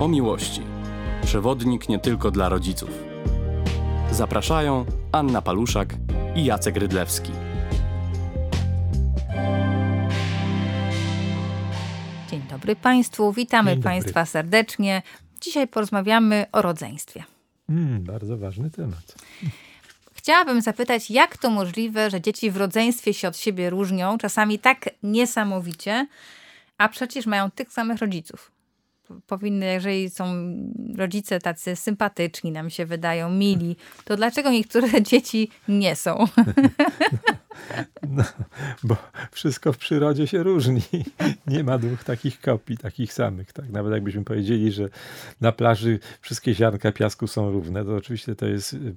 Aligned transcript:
o 0.00 0.08
miłości. 0.08 0.62
Przewodnik 1.22 1.88
nie 1.88 1.98
tylko 1.98 2.30
dla 2.30 2.48
rodziców. 2.48 2.90
Zapraszają 4.10 4.84
Anna 5.12 5.42
Paluszak 5.42 5.94
i 6.36 6.44
Jacek 6.44 6.76
Rydlewski. 6.76 7.32
Dzień 12.30 12.42
dobry 12.50 12.76
Państwu, 12.76 13.32
witamy 13.32 13.70
dobry. 13.70 13.82
Państwa 13.82 14.26
serdecznie. 14.26 15.02
Dzisiaj 15.40 15.68
porozmawiamy 15.68 16.46
o 16.52 16.62
rodzeństwie. 16.62 17.24
Mm, 17.68 18.04
bardzo 18.04 18.38
ważny 18.38 18.70
temat. 18.70 19.14
Chciałabym 20.12 20.60
zapytać, 20.60 21.10
jak 21.10 21.38
to 21.38 21.50
możliwe, 21.50 22.10
że 22.10 22.20
dzieci 22.20 22.50
w 22.50 22.56
rodzeństwie 22.56 23.14
się 23.14 23.28
od 23.28 23.36
siebie 23.36 23.70
różnią, 23.70 24.18
czasami 24.18 24.58
tak 24.58 24.90
niesamowicie, 25.02 26.06
a 26.78 26.88
przecież 26.88 27.26
mają 27.26 27.50
tych 27.50 27.72
samych 27.72 27.98
rodziców. 27.98 28.59
Powinny, 29.26 29.66
jeżeli 29.66 30.10
są 30.10 30.34
rodzice 30.96 31.40
tacy 31.40 31.76
sympatyczni, 31.76 32.52
nam 32.52 32.70
się 32.70 32.86
wydają, 32.86 33.30
mili, 33.30 33.76
to 34.04 34.16
dlaczego 34.16 34.50
niektóre 34.50 35.02
dzieci 35.10 35.50
nie 35.68 35.96
są? 35.96 36.24
No, 38.08 38.24
bo 38.82 38.96
wszystko 39.30 39.72
w 39.72 39.78
przyrodzie 39.78 40.26
się 40.26 40.42
różni. 40.42 40.82
Nie 41.46 41.64
ma 41.64 41.78
dwóch 41.78 42.04
takich 42.04 42.40
kopii, 42.40 42.76
takich 42.76 43.12
samych. 43.12 43.52
Tak? 43.52 43.70
Nawet 43.70 43.92
jakbyśmy 43.92 44.24
powiedzieli, 44.24 44.72
że 44.72 44.88
na 45.40 45.52
plaży 45.52 45.98
wszystkie 46.20 46.54
ziarnka 46.54 46.92
piasku 46.92 47.26
są 47.26 47.52
równe, 47.52 47.84
to 47.84 47.96
oczywiście 47.96 48.34
to 48.34 48.46
jest 48.46 48.72
y, 48.72 48.96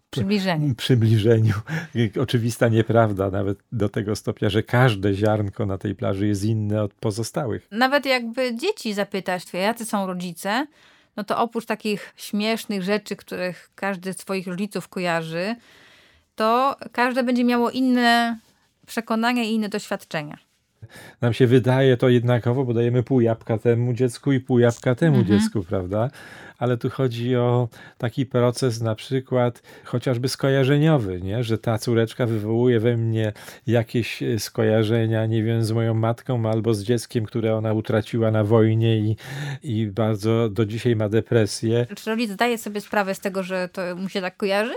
przybliżeniu 0.78 1.56
y, 1.96 2.12
oczywista 2.22 2.68
nieprawda, 2.68 3.30
nawet 3.30 3.60
do 3.72 3.90
tego 3.90 4.16
stopnia, 4.16 4.50
że 4.50 4.64
każde 4.64 5.14
ziarnko 5.14 5.66
na 5.66 5.78
tej 5.78 5.96
plaży 5.96 6.28
jest 6.28 6.44
inne 6.44 6.84
od 6.84 6.94
pozostałych. 6.94 7.68
Nawet 7.72 8.06
jakby 8.06 8.56
dzieci 8.56 8.94
zapytać, 8.94 9.54
jacy 9.54 9.86
są 9.86 10.03
rodzice, 10.08 10.68
no 11.16 11.24
to 11.24 11.38
oprócz 11.38 11.66
takich 11.66 12.14
śmiesznych 12.18 12.84
rzeczy, 12.84 13.16
których 13.16 13.70
każdy 13.76 14.14
z 14.14 14.20
swoich 14.20 14.48
rodziców 14.48 14.88
kojarzy, 14.88 15.56
to 16.36 16.76
każde 16.92 17.24
będzie 17.24 17.44
miało 17.44 17.72
inne 17.72 18.40
przekonania 18.88 19.44
i 19.44 19.50
inne 19.50 19.70
doświadczenia. 19.70 20.38
Nam 21.22 21.34
się 21.34 21.48
wydaje 21.48 21.98
to 21.98 22.10
jednakowo, 22.10 22.66
bo 22.66 22.74
dajemy 22.74 23.04
pół 23.04 23.22
jabłka 23.22 23.58
temu 23.58 23.94
dziecku 23.94 24.32
i 24.32 24.40
pół 24.40 24.60
jabłka 24.60 24.96
temu 24.96 25.18
Mhm. 25.18 25.40
dziecku, 25.40 25.64
prawda? 25.64 26.10
Ale 26.58 26.78
tu 26.78 26.90
chodzi 26.90 27.36
o 27.36 27.68
taki 27.98 28.26
proces 28.26 28.82
na 28.82 28.96
przykład 28.96 29.62
chociażby 29.84 30.30
skojarzeniowy, 30.30 31.22
nie? 31.22 31.44
że 31.44 31.58
ta 31.58 31.78
córeczka 31.78 32.26
wywołuje 32.26 32.80
we 32.80 32.98
mnie 32.98 33.34
jakieś 33.68 34.24
e, 34.24 34.40
skojarzenia, 34.40 35.26
nie 35.26 35.44
wiem, 35.44 35.64
z 35.64 35.72
moją 35.72 35.94
matką 35.94 36.50
albo 36.50 36.74
z 36.74 36.84
dzieckiem, 36.84 37.26
które 37.26 37.56
ona 37.56 37.74
utraciła 37.74 38.32
na 38.32 38.44
wojnie 38.44 38.98
i, 38.98 39.16
i 39.64 39.88
bardzo 39.88 40.50
do 40.50 40.66
dzisiaj 40.66 40.96
ma 40.96 41.10
depresję. 41.10 41.86
Czy 41.96 42.10
rodzic 42.10 42.32
zdaje 42.32 42.58
sobie 42.58 42.82
sprawę 42.82 43.16
z 43.16 43.20
tego, 43.20 43.44
że 43.44 43.70
to 43.74 43.82
mu 43.96 44.10
się 44.10 44.22
tak 44.22 44.38
kojarzy? 44.38 44.74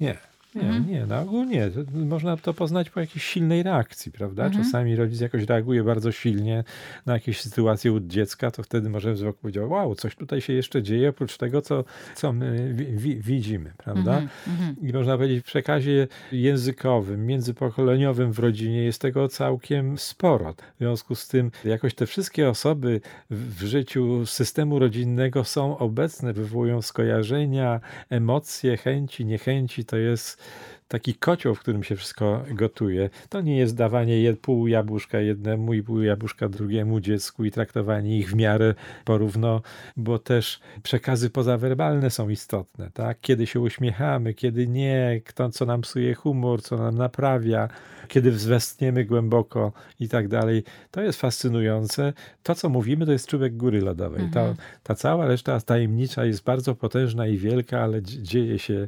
Nie. 0.00 0.16
Nie, 0.54 0.62
Mhm. 0.62 0.88
nie, 0.90 1.06
na 1.06 1.20
ogół 1.20 1.44
nie. 1.44 1.70
To 1.70 1.80
Można 1.94 2.36
to 2.36 2.54
poznać 2.54 2.90
po 2.90 3.00
jakiejś 3.00 3.24
silnej 3.24 3.62
reakcji, 3.62 4.12
prawda? 4.12 4.44
Mhm. 4.46 4.64
Czasami 4.64 4.96
rodzic 4.96 5.20
jakoś 5.20 5.42
reaguje 5.44 5.84
bardzo 5.84 6.12
silnie 6.12 6.64
na 7.06 7.12
jakieś 7.12 7.40
sytuacje 7.40 7.92
u 7.92 8.00
dziecka, 8.00 8.50
to 8.50 8.62
wtedy 8.62 8.90
może 8.90 9.12
wzrok 9.12 9.36
powiedział, 9.38 9.70
wow, 9.70 9.94
coś 9.94 10.16
tutaj 10.16 10.40
się 10.40 10.52
jeszcze 10.52 10.82
dzieje, 10.82 11.08
oprócz 11.08 11.36
tego, 11.36 11.62
co, 11.62 11.84
co 12.14 12.32
my 12.32 12.74
wi- 12.74 12.86
wi- 12.96 13.16
widzimy, 13.20 13.72
prawda? 13.76 14.12
Mhm, 14.18 14.28
mhm. 14.48 14.76
I 14.82 14.92
można 14.92 15.16
powiedzieć, 15.16 15.40
w 15.40 15.46
przekazie 15.46 16.08
językowym, 16.32 17.26
międzypokoleniowym 17.26 18.32
w 18.32 18.38
rodzinie 18.38 18.82
jest 18.84 19.00
tego 19.02 19.28
całkiem 19.28 19.98
sporo. 19.98 20.52
W 20.52 20.78
związku 20.78 21.14
z 21.14 21.28
tym, 21.28 21.50
jakoś 21.64 21.94
te 21.94 22.06
wszystkie 22.06 22.48
osoby 22.48 23.00
w 23.30 23.62
życiu 23.62 24.26
systemu 24.26 24.78
rodzinnego 24.78 25.44
są 25.44 25.78
obecne, 25.78 26.32
wywołują 26.32 26.82
skojarzenia, 26.82 27.80
emocje, 28.10 28.76
chęci, 28.76 29.24
niechęci. 29.24 29.84
To 29.84 29.96
jest 29.96 30.39
taki 30.88 31.14
kocioł, 31.14 31.54
w 31.54 31.60
którym 31.60 31.82
się 31.82 31.96
wszystko 31.96 32.44
gotuje. 32.50 33.10
To 33.28 33.40
nie 33.40 33.56
jest 33.58 33.76
dawanie 33.76 34.34
pół 34.42 34.66
jabłuszka 34.66 35.20
jednemu 35.20 35.74
i 35.74 35.82
pół 35.82 36.02
jabłuszka 36.02 36.48
drugiemu 36.48 37.00
dziecku 37.00 37.44
i 37.44 37.50
traktowanie 37.50 38.18
ich 38.18 38.30
w 38.30 38.34
miarę 38.34 38.74
porówno, 39.04 39.62
bo 39.96 40.18
też 40.18 40.60
przekazy 40.82 41.30
pozawerbalne 41.30 42.10
są 42.10 42.28
istotne, 42.28 42.90
tak? 42.94 43.18
Kiedy 43.20 43.46
się 43.46 43.60
uśmiechamy, 43.60 44.34
kiedy 44.34 44.68
nie, 44.68 45.20
kto 45.24 45.50
co 45.50 45.66
nam 45.66 45.80
psuje 45.80 46.14
humor, 46.14 46.62
co 46.62 46.76
nam 46.76 46.94
naprawia, 46.94 47.68
kiedy 48.08 48.30
wzwestniemy 48.30 49.04
głęboko 49.04 49.72
i 50.00 50.08
tak 50.08 50.28
dalej. 50.28 50.64
To 50.90 51.02
jest 51.02 51.20
fascynujące. 51.20 52.12
To, 52.42 52.54
co 52.54 52.68
mówimy, 52.68 53.06
to 53.06 53.12
jest 53.12 53.26
czubek 53.26 53.56
góry 53.56 53.80
lodowej. 53.80 54.22
Ta, 54.32 54.54
ta 54.82 54.94
cała 54.94 55.26
reszta 55.26 55.60
tajemnicza 55.60 56.24
jest 56.24 56.44
bardzo 56.44 56.74
potężna 56.74 57.26
i 57.26 57.38
wielka, 57.38 57.80
ale 57.80 58.02
dzie- 58.02 58.22
dzieje 58.22 58.58
się 58.58 58.86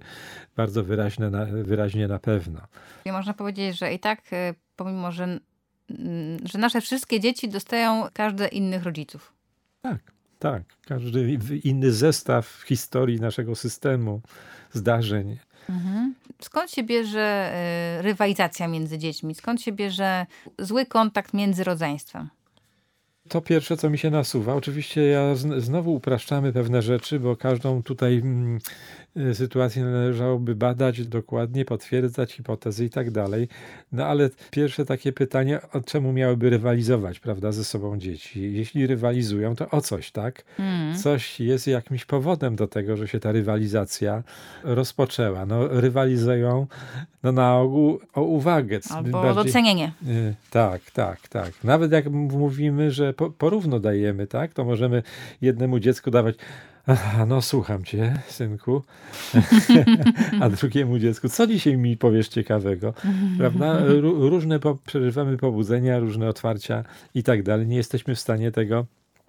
bardzo 0.56 0.84
wyraźne 0.84 1.30
na, 1.30 1.44
wyraźnie 1.46 2.08
na 2.08 2.18
pewno. 2.18 2.60
I 3.04 3.12
można 3.12 3.34
powiedzieć, 3.34 3.78
że 3.78 3.94
i 3.94 3.98
tak, 3.98 4.32
y, 4.32 4.54
pomimo, 4.76 5.12
że, 5.12 5.38
że 6.44 6.58
nasze 6.58 6.80
wszystkie 6.80 7.20
dzieci 7.20 7.48
dostają 7.48 8.06
każde 8.12 8.48
innych 8.48 8.82
rodziców. 8.82 9.32
Tak, 9.82 9.98
tak. 10.38 10.62
Każdy 10.86 11.38
inny 11.64 11.92
zestaw 11.92 12.62
historii 12.66 13.20
naszego 13.20 13.54
systemu, 13.54 14.20
zdarzeń. 14.72 15.38
Mhm. 15.68 16.14
Skąd 16.40 16.70
się 16.70 16.82
bierze 16.82 17.52
y, 17.98 18.02
rywalizacja 18.02 18.68
między 18.68 18.98
dziećmi? 18.98 19.34
Skąd 19.34 19.62
się 19.62 19.72
bierze 19.72 20.26
zły 20.58 20.86
kontakt 20.86 21.34
między 21.34 21.64
rodzeństwem? 21.64 22.28
To 23.32 23.40
pierwsze, 23.40 23.76
co 23.76 23.90
mi 23.90 23.98
się 23.98 24.10
nasuwa. 24.10 24.54
Oczywiście 24.54 25.02
ja 25.02 25.34
zn- 25.34 25.60
znowu 25.60 25.94
upraszczamy 25.94 26.52
pewne 26.52 26.82
rzeczy, 26.82 27.20
bo 27.20 27.36
każdą 27.36 27.82
tutaj 27.82 28.14
mm, 28.18 28.58
y, 29.16 29.34
sytuację 29.34 29.84
należałoby 29.84 30.54
badać 30.54 31.06
dokładnie, 31.06 31.64
potwierdzać 31.64 32.32
hipotezy 32.32 32.84
i 32.84 32.90
tak 32.90 33.10
dalej. 33.10 33.48
No 33.92 34.06
ale 34.06 34.30
pierwsze 34.50 34.84
takie 34.84 35.12
pytanie, 35.12 35.60
czemu 35.86 36.12
miałyby 36.12 36.50
rywalizować, 36.50 37.20
prawda, 37.20 37.52
ze 37.52 37.64
sobą 37.64 37.98
dzieci? 37.98 38.52
Jeśli 38.52 38.86
rywalizują, 38.86 39.56
to 39.56 39.70
o 39.70 39.80
coś, 39.80 40.10
tak? 40.10 40.44
Mm. 40.58 40.96
Coś 40.98 41.40
jest 41.40 41.66
jakimś 41.66 42.04
powodem 42.04 42.56
do 42.56 42.66
tego, 42.68 42.96
że 42.96 43.08
się 43.08 43.20
ta 43.20 43.32
rywalizacja 43.32 44.22
rozpoczęła. 44.64 45.46
No 45.46 45.68
rywalizują 45.68 46.66
no, 47.22 47.32
na 47.32 47.58
ogół 47.58 48.00
o 48.14 48.22
uwagę. 48.22 48.80
Albo 48.90 49.20
o 49.20 49.22
Bardziej- 49.22 49.44
docenienie. 49.44 49.92
Y, 50.06 50.34
Tak, 50.50 50.90
tak, 50.90 51.28
tak. 51.28 51.52
Nawet 51.64 51.92
jak 51.92 52.10
mówimy, 52.10 52.90
że 52.90 53.14
po, 53.22 53.30
porówno 53.30 53.80
dajemy, 53.80 54.26
tak, 54.26 54.54
to 54.54 54.64
możemy 54.64 55.02
jednemu 55.40 55.78
dziecku 55.78 56.10
dawać. 56.10 56.36
Aha, 56.86 57.26
no 57.26 57.42
słucham 57.42 57.84
cię, 57.84 58.14
synku. 58.28 58.82
A 60.40 60.48
drugiemu 60.48 60.98
dziecku, 60.98 61.28
co 61.28 61.46
dzisiaj 61.46 61.76
mi 61.76 61.96
powiesz 61.96 62.28
ciekawego? 62.28 62.94
Prawda? 63.38 63.80
Ró- 63.80 64.28
różne 64.28 64.60
po, 64.60 64.74
przeżywamy 64.74 65.36
pobudzenia, 65.36 65.98
różne 65.98 66.28
otwarcia 66.28 66.84
i 67.14 67.22
tak 67.22 67.42
dalej. 67.42 67.66
Nie 67.66 67.76
jesteśmy 67.76 68.14
w 68.14 68.20
stanie 68.20 68.52
tego 68.52 68.86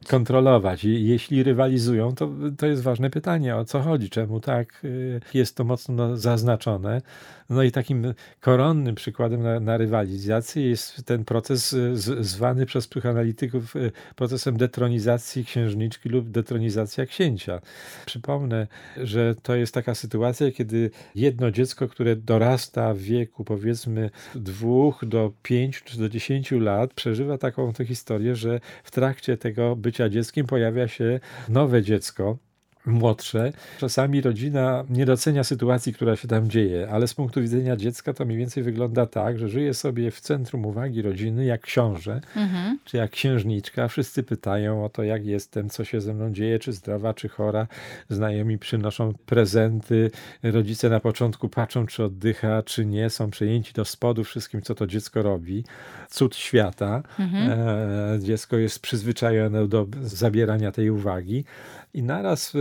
kontrolować. 0.07 0.83
Jeśli 0.83 1.43
rywalizują, 1.43 2.15
to, 2.15 2.29
to 2.57 2.67
jest 2.67 2.83
ważne 2.83 3.09
pytanie, 3.09 3.55
o 3.55 3.65
co 3.65 3.81
chodzi, 3.81 4.09
czemu 4.09 4.39
tak 4.39 4.81
y, 4.83 5.21
jest 5.33 5.55
to 5.55 5.63
mocno 5.63 5.93
no, 5.95 6.17
zaznaczone. 6.17 7.01
No 7.49 7.63
i 7.63 7.71
takim 7.71 8.13
koronnym 8.39 8.95
przykładem 8.95 9.43
na, 9.43 9.59
na 9.59 9.77
rywalizację 9.77 10.69
jest 10.69 11.05
ten 11.05 11.25
proces 11.25 11.73
y, 11.73 11.97
z, 11.97 12.25
zwany 12.25 12.65
przez 12.65 12.87
psychoanalityków 12.87 13.75
y, 13.75 13.91
procesem 14.15 14.57
detronizacji 14.57 15.45
księżniczki 15.45 16.09
lub 16.09 16.29
detronizacja 16.29 17.05
księcia. 17.05 17.61
Przypomnę, 18.05 18.67
że 18.97 19.35
to 19.43 19.55
jest 19.55 19.73
taka 19.73 19.95
sytuacja, 19.95 20.51
kiedy 20.51 20.91
jedno 21.15 21.51
dziecko, 21.51 21.87
które 21.87 22.15
dorasta 22.15 22.93
w 22.93 22.97
wieku 22.97 23.43
powiedzmy 23.43 24.09
dwóch 24.35 25.05
do 25.05 25.31
pięciu 25.43 25.81
czy 25.85 25.97
do 25.97 26.09
dziesięciu 26.09 26.59
lat, 26.59 26.93
przeżywa 26.93 27.37
taką 27.37 27.73
tę 27.73 27.85
historię, 27.85 28.35
że 28.35 28.59
w 28.83 28.91
trakcie 28.91 29.37
tego 29.37 29.75
bycia 29.75 29.92
dzieckiem 30.09 30.47
pojawia 30.47 30.87
się 30.87 31.19
nowe 31.49 31.81
dziecko, 31.81 32.37
młodsze. 32.85 33.51
Czasami 33.79 34.21
rodzina 34.21 34.83
nie 34.89 35.05
docenia 35.05 35.43
sytuacji, 35.43 35.93
która 35.93 36.15
się 36.15 36.27
tam 36.27 36.49
dzieje, 36.49 36.87
ale 36.91 37.07
z 37.07 37.13
punktu 37.13 37.41
widzenia 37.41 37.75
dziecka 37.75 38.13
to 38.13 38.25
mniej 38.25 38.37
więcej 38.37 38.63
wygląda 38.63 39.05
tak, 39.05 39.39
że 39.39 39.49
żyje 39.49 39.73
sobie 39.73 40.11
w 40.11 40.19
centrum 40.19 40.65
uwagi 40.65 41.01
rodziny 41.01 41.45
jak 41.45 41.61
książę, 41.61 42.21
Mhm. 42.35 42.79
czy 42.85 42.97
jak 42.97 43.11
księżniczka. 43.11 43.87
Wszyscy 43.87 44.23
pytają 44.23 44.85
o 44.85 44.89
to, 44.89 45.03
jak 45.03 45.25
jestem, 45.25 45.69
co 45.69 45.83
się 45.83 46.01
ze 46.01 46.13
mną 46.13 46.33
dzieje, 46.33 46.59
czy 46.59 46.73
zdrowa, 46.73 47.13
czy 47.13 47.29
chora. 47.29 47.67
Znajomi 48.09 48.57
przynoszą 48.57 49.13
prezenty. 49.25 50.11
Rodzice 50.43 50.89
na 50.89 50.99
początku 50.99 51.49
patrzą, 51.49 51.85
czy 51.85 52.03
oddycha, 52.03 52.63
czy 52.63 52.85
nie. 52.85 53.09
Są 53.09 53.29
przejęci 53.31 53.73
do 53.73 53.85
spodu 53.85 54.23
wszystkim, 54.23 54.61
co 54.61 54.75
to 54.75 54.87
dziecko 54.87 55.21
robi. 55.21 55.63
Cud 56.09 56.35
świata. 56.35 57.03
E, 57.19 58.19
dziecko 58.21 58.57
jest 58.57 58.79
przyzwyczajone 58.79 59.67
do 59.67 59.87
zabierania 60.01 60.71
tej 60.71 60.89
uwagi. 60.89 61.45
I 61.93 62.03
naraz 62.03 62.51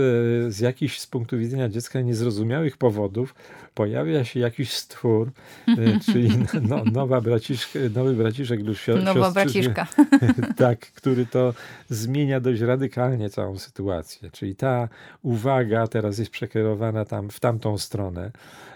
z 0.47 0.59
jakichś 0.59 0.99
z 0.99 1.07
punktu 1.07 1.37
widzenia 1.37 1.69
dziecka 1.69 2.01
niezrozumiałych 2.01 2.77
powodów 2.77 3.35
pojawia 3.73 4.23
się 4.25 4.39
jakiś 4.39 4.73
stwór, 4.73 5.31
e, 5.67 5.73
czyli 6.11 6.29
no, 6.61 6.83
nowa 6.91 7.21
braciszka, 7.21 7.79
nowy 7.95 8.13
braciszek 8.13 8.59
lub 8.59 8.77
sio, 8.77 8.95
Nowa 8.95 9.31
braciszka. 9.31 9.87
tak, 10.57 10.79
który 10.79 11.25
to 11.25 11.53
zmienia 11.89 12.39
dość 12.39 12.61
radykalnie 12.61 13.29
całą 13.29 13.59
sytuację. 13.59 14.31
Czyli 14.31 14.55
ta 14.55 14.89
uwaga 15.21 15.87
teraz 15.87 16.17
jest 16.17 16.31
przekierowana 16.31 17.05
tam 17.05 17.29
w 17.29 17.39
tamtą 17.39 17.77
stronę 17.77 18.31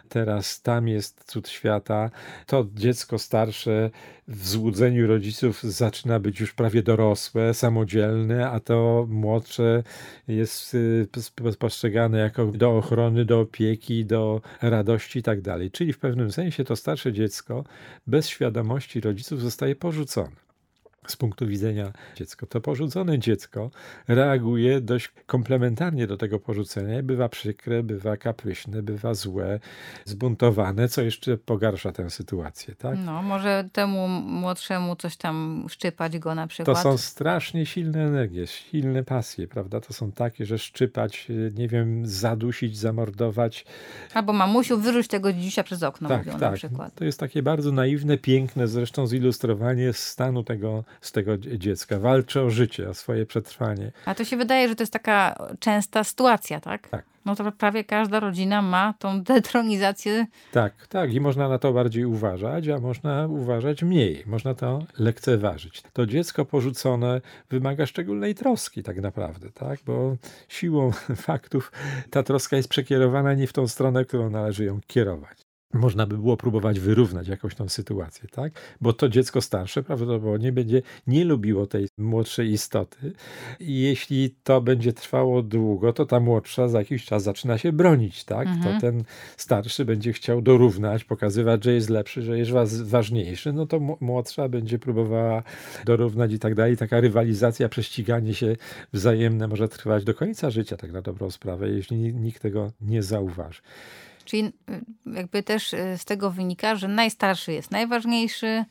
teraz 0.09 0.61
tam 0.61 0.87
jest 0.87 1.23
cud 1.23 1.49
świata. 1.49 2.09
To 2.45 2.65
dziecko 2.75 3.19
starsze 3.19 3.89
w 4.27 4.47
złudzeniu 4.47 5.07
rodziców 5.07 5.63
zaczyna 5.63 6.19
być 6.19 6.39
już 6.39 6.53
prawie 6.53 6.83
dorosłe, 6.83 7.53
samodzielne, 7.53 8.49
a 8.49 8.59
to 8.59 9.05
młodsze 9.09 9.83
jest 10.27 10.73
y, 10.73 11.07
postrzegane 11.59 12.19
jako 12.19 12.45
do 12.45 12.77
ochrony, 12.77 13.25
do 13.25 13.39
opieki, 13.39 14.05
do 14.05 14.41
radości 14.61 15.19
i 15.19 15.23
tak 15.23 15.41
dalej. 15.41 15.71
Czyli 15.71 15.93
w 15.93 15.99
pewnym 15.99 16.31
sensie 16.31 16.63
to 16.63 16.75
starsze 16.75 17.13
dziecko 17.13 17.63
bez 18.07 18.27
świadomości 18.27 19.01
rodziców 19.01 19.41
zostaje 19.41 19.75
porzucone 19.75 20.46
z 21.07 21.15
punktu 21.15 21.47
widzenia 21.47 21.91
dziecka. 22.15 22.45
To 22.45 22.61
porzucone 22.61 23.19
dziecko 23.19 23.71
reaguje 24.07 24.81
dość 24.81 25.11
komplementarnie 25.25 26.07
do 26.07 26.17
tego 26.17 26.39
porzucenia. 26.39 27.03
Bywa 27.03 27.29
przykre, 27.29 27.83
bywa 27.83 28.17
kapryśne, 28.17 28.83
bywa 28.83 29.13
złe, 29.13 29.59
zbuntowane, 30.05 30.87
co 30.87 31.01
jeszcze 31.01 31.37
pogarsza 31.37 31.91
tę 31.91 32.09
sytuację. 32.09 32.75
Tak? 32.75 32.97
No, 33.05 33.21
może 33.21 33.69
temu 33.73 34.07
młodszemu 34.07 34.95
coś 34.95 35.17
tam 35.17 35.65
szczypać 35.69 36.19
go 36.19 36.35
na 36.35 36.47
przykład. 36.47 36.77
To 36.77 36.83
są 36.83 36.97
strasznie 36.97 37.65
silne 37.65 38.07
energie, 38.07 38.47
silne 38.47 39.03
pasje, 39.03 39.47
prawda? 39.47 39.81
To 39.81 39.93
są 39.93 40.11
takie, 40.11 40.45
że 40.45 40.59
szczypać, 40.59 41.27
nie 41.53 41.67
wiem, 41.67 42.05
zadusić, 42.05 42.77
zamordować. 42.77 43.65
Albo 44.13 44.33
mamusiu, 44.33 44.77
wyrzuć 44.77 45.07
tego 45.07 45.33
dzidzisia 45.33 45.63
przez 45.63 45.83
okno, 45.83 46.09
tak, 46.09 46.25
mówią 46.25 46.39
tak. 46.39 46.51
na 46.51 46.57
przykład. 46.57 46.95
To 46.95 47.05
jest 47.05 47.19
takie 47.19 47.43
bardzo 47.43 47.71
naiwne, 47.71 48.17
piękne 48.17 48.67
zresztą 48.67 49.07
zilustrowanie 49.07 49.93
stanu 49.93 50.43
tego 50.43 50.83
z 51.01 51.11
tego 51.11 51.37
dziecka. 51.37 51.99
Walczy 51.99 52.41
o 52.41 52.49
życie, 52.49 52.89
o 52.89 52.93
swoje 52.93 53.25
przetrwanie. 53.25 53.91
A 54.05 54.15
to 54.15 54.25
się 54.25 54.37
wydaje, 54.37 54.69
że 54.69 54.75
to 54.75 54.83
jest 54.83 54.93
taka 54.93 55.35
częsta 55.59 56.03
sytuacja, 56.03 56.59
tak? 56.59 56.89
Tak. 56.89 57.05
No 57.27 57.35
to 57.35 57.51
prawie 57.51 57.83
każda 57.83 58.19
rodzina 58.19 58.61
ma 58.61 58.93
tą 58.99 59.23
detronizację. 59.23 60.25
Tak, 60.51 60.87
tak. 60.87 61.13
I 61.13 61.21
można 61.21 61.49
na 61.49 61.59
to 61.59 61.73
bardziej 61.73 62.05
uważać, 62.05 62.67
a 62.67 62.79
można 62.79 63.27
uważać 63.27 63.83
mniej. 63.83 64.23
Można 64.25 64.53
to 64.53 64.85
lekceważyć. 64.99 65.83
To 65.93 66.05
dziecko 66.05 66.45
porzucone 66.45 67.21
wymaga 67.49 67.85
szczególnej 67.85 68.35
troski 68.35 68.83
tak 68.83 68.97
naprawdę, 68.97 69.51
tak? 69.51 69.79
Bo 69.85 70.15
siłą 70.47 70.91
faktów 71.27 71.71
ta 72.09 72.23
troska 72.23 72.57
jest 72.57 72.69
przekierowana 72.69 73.33
nie 73.33 73.47
w 73.47 73.53
tą 73.53 73.67
stronę, 73.67 74.05
którą 74.05 74.29
należy 74.29 74.65
ją 74.65 74.79
kierować 74.87 75.46
można 75.73 76.07
by 76.07 76.17
było 76.17 76.37
próbować 76.37 76.79
wyrównać 76.79 77.27
jakąś 77.27 77.55
tą 77.55 77.69
sytuację, 77.69 78.29
tak? 78.31 78.53
Bo 78.81 78.93
to 78.93 79.09
dziecko 79.09 79.41
starsze 79.41 79.83
prawdopodobnie 79.83 80.51
będzie 80.51 80.81
nie 81.07 81.25
lubiło 81.25 81.67
tej 81.67 81.87
młodszej 81.97 82.51
istoty. 82.51 83.11
I 83.59 83.81
jeśli 83.81 84.35
to 84.43 84.61
będzie 84.61 84.93
trwało 84.93 85.43
długo, 85.43 85.93
to 85.93 86.05
ta 86.05 86.19
młodsza 86.19 86.67
za 86.67 86.79
jakiś 86.79 87.05
czas 87.05 87.23
zaczyna 87.23 87.57
się 87.57 87.71
bronić, 87.71 88.23
tak? 88.23 88.47
Mhm. 88.47 88.75
To 88.75 88.81
ten 88.81 89.03
starszy 89.37 89.85
będzie 89.85 90.13
chciał 90.13 90.41
dorównać, 90.41 91.03
pokazywać, 91.03 91.63
że 91.63 91.73
jest 91.73 91.89
lepszy, 91.89 92.21
że 92.21 92.39
jest 92.39 92.83
ważniejszy, 92.83 93.53
no 93.53 93.65
to 93.65 93.79
młodsza 93.99 94.49
będzie 94.49 94.79
próbowała 94.79 95.43
dorównać 95.85 96.33
i 96.33 96.39
tak 96.39 96.55
dalej. 96.55 96.77
Taka 96.77 96.99
rywalizacja, 97.01 97.69
prześciganie 97.69 98.33
się 98.33 98.55
wzajemne 98.93 99.47
może 99.47 99.67
trwać 99.67 100.03
do 100.03 100.13
końca 100.13 100.49
życia, 100.49 100.77
tak 100.77 100.91
na 100.91 101.01
dobrą 101.01 101.31
sprawę, 101.31 101.69
jeśli 101.69 101.97
nikt 101.97 102.41
tego 102.41 102.71
nie 102.81 103.03
zauważy. 103.03 103.61
Czyli 104.27 104.43
y, 104.45 104.51
jakby 105.05 105.43
też 105.43 105.73
y, 105.73 105.97
z 105.97 106.05
tego 106.05 106.31
wynika, 106.31 106.75
że 106.75 106.87
najstarszy 106.87 107.53
jest 107.53 107.71
najważniejszy, 107.71 108.65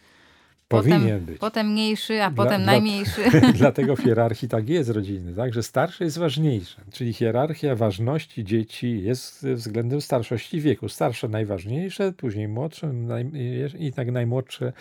Powinien 0.68 1.00
potem, 1.00 1.24
być. 1.24 1.38
Potem 1.38 1.72
mniejszy, 1.72 2.22
a 2.22 2.30
dla, 2.30 2.44
potem 2.44 2.62
dla, 2.62 2.72
najmniejszy. 2.72 3.22
Dlatego 3.54 3.96
w 3.96 4.00
hierarchii 4.00 4.48
tak 4.48 4.68
jest 4.68 4.90
rodziny, 4.90 5.34
tak? 5.34 5.54
że 5.54 5.62
starszy 5.62 6.04
jest 6.04 6.18
ważniejszy. 6.18 6.80
Czyli 6.92 7.12
hierarchia 7.12 7.74
ważności 7.74 8.44
dzieci 8.44 9.02
jest 9.02 9.46
względem 9.46 10.00
starszości 10.00 10.60
wieku. 10.60 10.88
Starsze 10.88 11.28
najważniejsze, 11.28 12.12
później 12.12 12.48
młodsze 12.48 12.92
naj, 12.92 13.30
i 13.78 13.92
tak 13.92 14.12
najmłodsze 14.12 14.72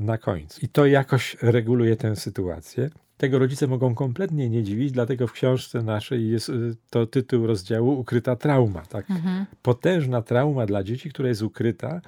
na 0.00 0.18
końcu. 0.18 0.60
I 0.62 0.68
to 0.68 0.86
jakoś 0.86 1.36
reguluje 1.42 1.96
tę 1.96 2.16
sytuację. 2.16 2.90
Tego 3.24 3.38
rodzice 3.38 3.66
mogą 3.66 3.94
kompletnie 3.94 4.50
nie 4.50 4.62
dziwić, 4.62 4.92
dlatego 4.92 5.26
w 5.26 5.32
książce 5.32 5.82
naszej 5.82 6.30
jest 6.30 6.48
y, 6.48 6.76
to 6.90 7.06
tytuł 7.06 7.46
rozdziału 7.46 8.00
Ukryta 8.00 8.36
trauma. 8.36 8.80
Tak? 8.80 9.10
Mhm. 9.10 9.46
Potężna 9.62 10.22
trauma 10.22 10.66
dla 10.66 10.82
dzieci, 10.82 11.10
która 11.10 11.28
jest 11.28 11.42
ukryta, 11.42 12.00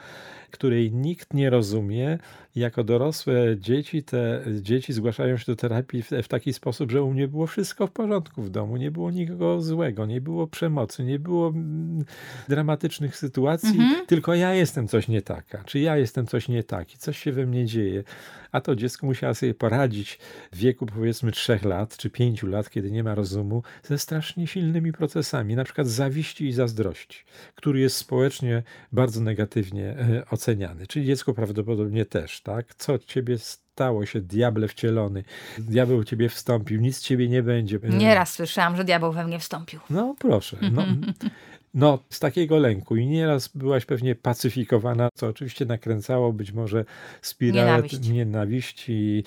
której 0.50 0.92
nikt 0.92 1.34
nie 1.34 1.50
rozumie. 1.50 2.18
Jako 2.56 2.84
dorosłe 2.84 3.56
dzieci, 3.58 4.02
te 4.02 4.44
dzieci 4.60 4.92
zgłaszają 4.92 5.36
się 5.36 5.44
do 5.46 5.56
terapii 5.56 6.02
w, 6.02 6.10
w 6.10 6.28
taki 6.28 6.52
sposób, 6.52 6.90
że 6.90 7.02
u 7.02 7.12
mnie 7.12 7.28
było 7.28 7.46
wszystko 7.46 7.86
w 7.86 7.90
porządku 7.90 8.42
w 8.42 8.50
domu, 8.50 8.76
nie 8.76 8.90
było 8.90 9.10
nikogo 9.10 9.62
złego, 9.62 10.06
nie 10.06 10.20
było 10.20 10.46
przemocy, 10.46 11.04
nie 11.04 11.18
było 11.18 11.48
mm, 11.48 12.04
dramatycznych 12.48 13.16
sytuacji, 13.16 13.80
mhm. 13.80 14.06
tylko 14.06 14.34
ja 14.34 14.54
jestem 14.54 14.88
coś 14.88 15.08
nie 15.08 15.22
taka, 15.22 15.64
czy 15.64 15.78
ja 15.78 15.96
jestem 15.96 16.26
coś 16.26 16.48
nie 16.48 16.64
taki, 16.64 16.98
coś 16.98 17.18
się 17.18 17.32
we 17.32 17.46
mnie 17.46 17.66
dzieje. 17.66 18.04
A 18.52 18.60
to 18.60 18.76
dziecko 18.76 19.06
musiało 19.06 19.34
sobie 19.34 19.54
poradzić 19.54 20.18
w 20.52 20.56
wieku 20.56 20.86
powiedzmy 20.86 21.05
trzech 21.32 21.64
lat 21.64 21.96
czy 21.96 22.10
pięciu 22.10 22.46
lat, 22.46 22.70
kiedy 22.70 22.90
nie 22.90 23.04
ma 23.04 23.14
rozumu, 23.14 23.62
ze 23.82 23.98
strasznie 23.98 24.46
silnymi 24.46 24.92
procesami, 24.92 25.56
na 25.56 25.64
przykład 25.64 25.86
zawiści 25.86 26.46
i 26.46 26.52
zazdrości, 26.52 27.24
który 27.54 27.80
jest 27.80 27.96
społecznie 27.96 28.62
bardzo 28.92 29.20
negatywnie 29.20 29.84
e, 29.90 30.22
oceniany. 30.30 30.86
Czyli 30.86 31.06
dziecko 31.06 31.34
prawdopodobnie 31.34 32.04
też, 32.04 32.40
tak? 32.40 32.74
Co 32.74 32.98
ciebie 32.98 33.38
stało 33.38 34.06
się, 34.06 34.20
diable 34.20 34.68
wcielony, 34.68 35.24
diabeł 35.58 36.04
ciebie 36.04 36.28
wstąpił, 36.28 36.80
nic 36.80 37.00
ciebie 37.00 37.28
nie 37.28 37.42
będzie. 37.42 37.78
Nieraz 37.82 38.32
słyszałam, 38.32 38.76
że 38.76 38.84
diabeł 38.84 39.12
we 39.12 39.24
mnie 39.26 39.38
wstąpił. 39.38 39.80
No 39.90 40.16
proszę. 40.18 40.56
No, 40.72 40.84
no, 41.74 41.98
z 42.10 42.20
takiego 42.20 42.58
lęku 42.58 42.96
i 42.96 43.06
nieraz 43.06 43.48
byłaś 43.48 43.84
pewnie 43.84 44.14
pacyfikowana, 44.14 45.08
co 45.14 45.26
oczywiście 45.26 45.64
nakręcało 45.64 46.32
być 46.32 46.52
może 46.52 46.84
spiralę 47.22 47.66
Nienawiść. 47.66 48.08
nienawiści, 48.08 49.24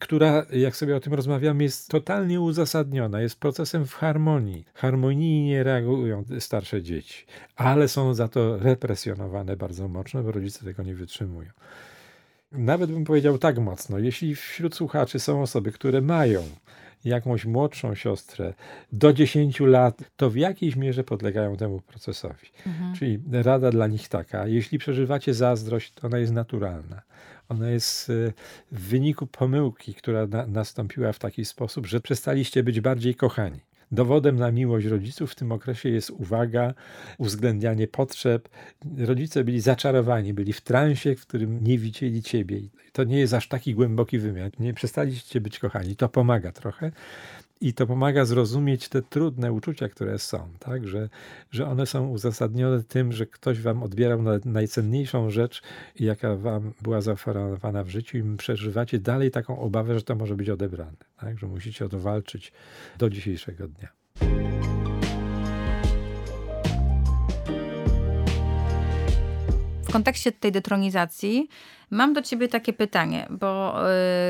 która, 0.00 0.46
jak 0.52 0.76
sobie 0.76 0.96
o 0.96 1.00
tym 1.00 1.14
rozmawiamy, 1.14 1.62
jest 1.62 1.88
totalnie 1.88 2.40
uzasadniona, 2.40 3.20
jest 3.20 3.40
procesem 3.40 3.86
w 3.86 3.94
harmonii. 3.94 4.64
Harmonijnie 4.74 5.62
reagują 5.62 6.24
starsze 6.38 6.82
dzieci, 6.82 7.26
ale 7.56 7.88
są 7.88 8.14
za 8.14 8.28
to 8.28 8.58
represjonowane 8.58 9.56
bardzo 9.56 9.88
mocno, 9.88 10.22
bo 10.22 10.32
rodzice 10.32 10.64
tego 10.64 10.82
nie 10.82 10.94
wytrzymują. 10.94 11.50
Nawet 12.54 12.92
bym 12.92 13.04
powiedział 13.04 13.38
tak 13.38 13.58
mocno, 13.58 13.98
jeśli 13.98 14.34
wśród 14.34 14.74
słuchaczy 14.74 15.18
są 15.18 15.42
osoby, 15.42 15.72
które 15.72 16.00
mają 16.00 16.42
jakąś 17.04 17.44
młodszą 17.44 17.94
siostrę 17.94 18.54
do 18.92 19.12
10 19.12 19.60
lat, 19.60 20.02
to 20.16 20.30
w 20.30 20.36
jakiejś 20.36 20.76
mierze 20.76 21.04
podlegają 21.04 21.56
temu 21.56 21.80
procesowi. 21.80 22.46
Mhm. 22.66 22.94
Czyli 22.94 23.18
rada 23.32 23.70
dla 23.70 23.86
nich 23.86 24.08
taka, 24.08 24.46
jeśli 24.46 24.78
przeżywacie 24.78 25.34
zazdrość, 25.34 25.92
to 25.92 26.06
ona 26.06 26.18
jest 26.18 26.32
naturalna. 26.32 27.02
Ona 27.48 27.70
jest 27.70 28.10
y, 28.10 28.32
w 28.72 28.80
wyniku 28.80 29.26
pomyłki, 29.26 29.94
która 29.94 30.26
na, 30.26 30.46
nastąpiła 30.46 31.12
w 31.12 31.18
taki 31.18 31.44
sposób, 31.44 31.86
że 31.86 32.00
przestaliście 32.00 32.62
być 32.62 32.80
bardziej 32.80 33.14
kochani. 33.14 33.60
Dowodem 33.94 34.36
na 34.36 34.50
miłość 34.50 34.86
rodziców 34.86 35.32
w 35.32 35.34
tym 35.34 35.52
okresie 35.52 35.88
jest 35.88 36.10
uwaga, 36.10 36.74
uwzględnianie 37.18 37.88
potrzeb. 37.88 38.48
Rodzice 38.98 39.44
byli 39.44 39.60
zaczarowani, 39.60 40.34
byli 40.34 40.52
w 40.52 40.60
transie, 40.60 41.16
w 41.16 41.26
którym 41.26 41.64
nie 41.64 41.78
widzieli 41.78 42.22
ciebie. 42.22 42.60
To 42.92 43.04
nie 43.04 43.18
jest 43.18 43.34
aż 43.34 43.48
taki 43.48 43.74
głęboki 43.74 44.18
wymiar. 44.18 44.50
Nie 44.58 44.74
przestaliście 44.74 45.40
być 45.40 45.58
kochani. 45.58 45.96
To 45.96 46.08
pomaga 46.08 46.52
trochę. 46.52 46.92
I 47.64 47.74
to 47.74 47.86
pomaga 47.86 48.24
zrozumieć 48.24 48.88
te 48.88 49.02
trudne 49.02 49.52
uczucia, 49.52 49.88
które 49.88 50.18
są, 50.18 50.48
tak? 50.58 50.88
że, 50.88 51.08
że 51.50 51.66
one 51.66 51.86
są 51.86 52.08
uzasadnione 52.08 52.82
tym, 52.82 53.12
że 53.12 53.26
ktoś 53.26 53.60
wam 53.60 53.82
odbierał 53.82 54.22
najcenniejszą 54.44 55.30
rzecz, 55.30 55.62
jaka 56.00 56.36
wam 56.36 56.72
była 56.82 57.00
zaoferowana 57.00 57.84
w 57.84 57.88
życiu, 57.88 58.18
i 58.18 58.36
przeżywacie 58.36 58.98
dalej 58.98 59.30
taką 59.30 59.58
obawę, 59.58 59.94
że 59.94 60.02
to 60.02 60.14
może 60.14 60.34
być 60.34 60.50
odebrane, 60.50 60.96
tak? 61.16 61.38
że 61.38 61.46
musicie 61.46 61.84
o 61.84 61.88
to 61.88 61.98
walczyć 61.98 62.52
do 62.98 63.10
dzisiejszego 63.10 63.68
dnia. 63.68 63.88
W 69.82 69.92
kontekście 69.92 70.32
tej 70.32 70.52
detronizacji 70.52 71.48
mam 71.90 72.12
do 72.12 72.22
ciebie 72.22 72.48
takie 72.48 72.72
pytanie, 72.72 73.26
bo 73.30 73.80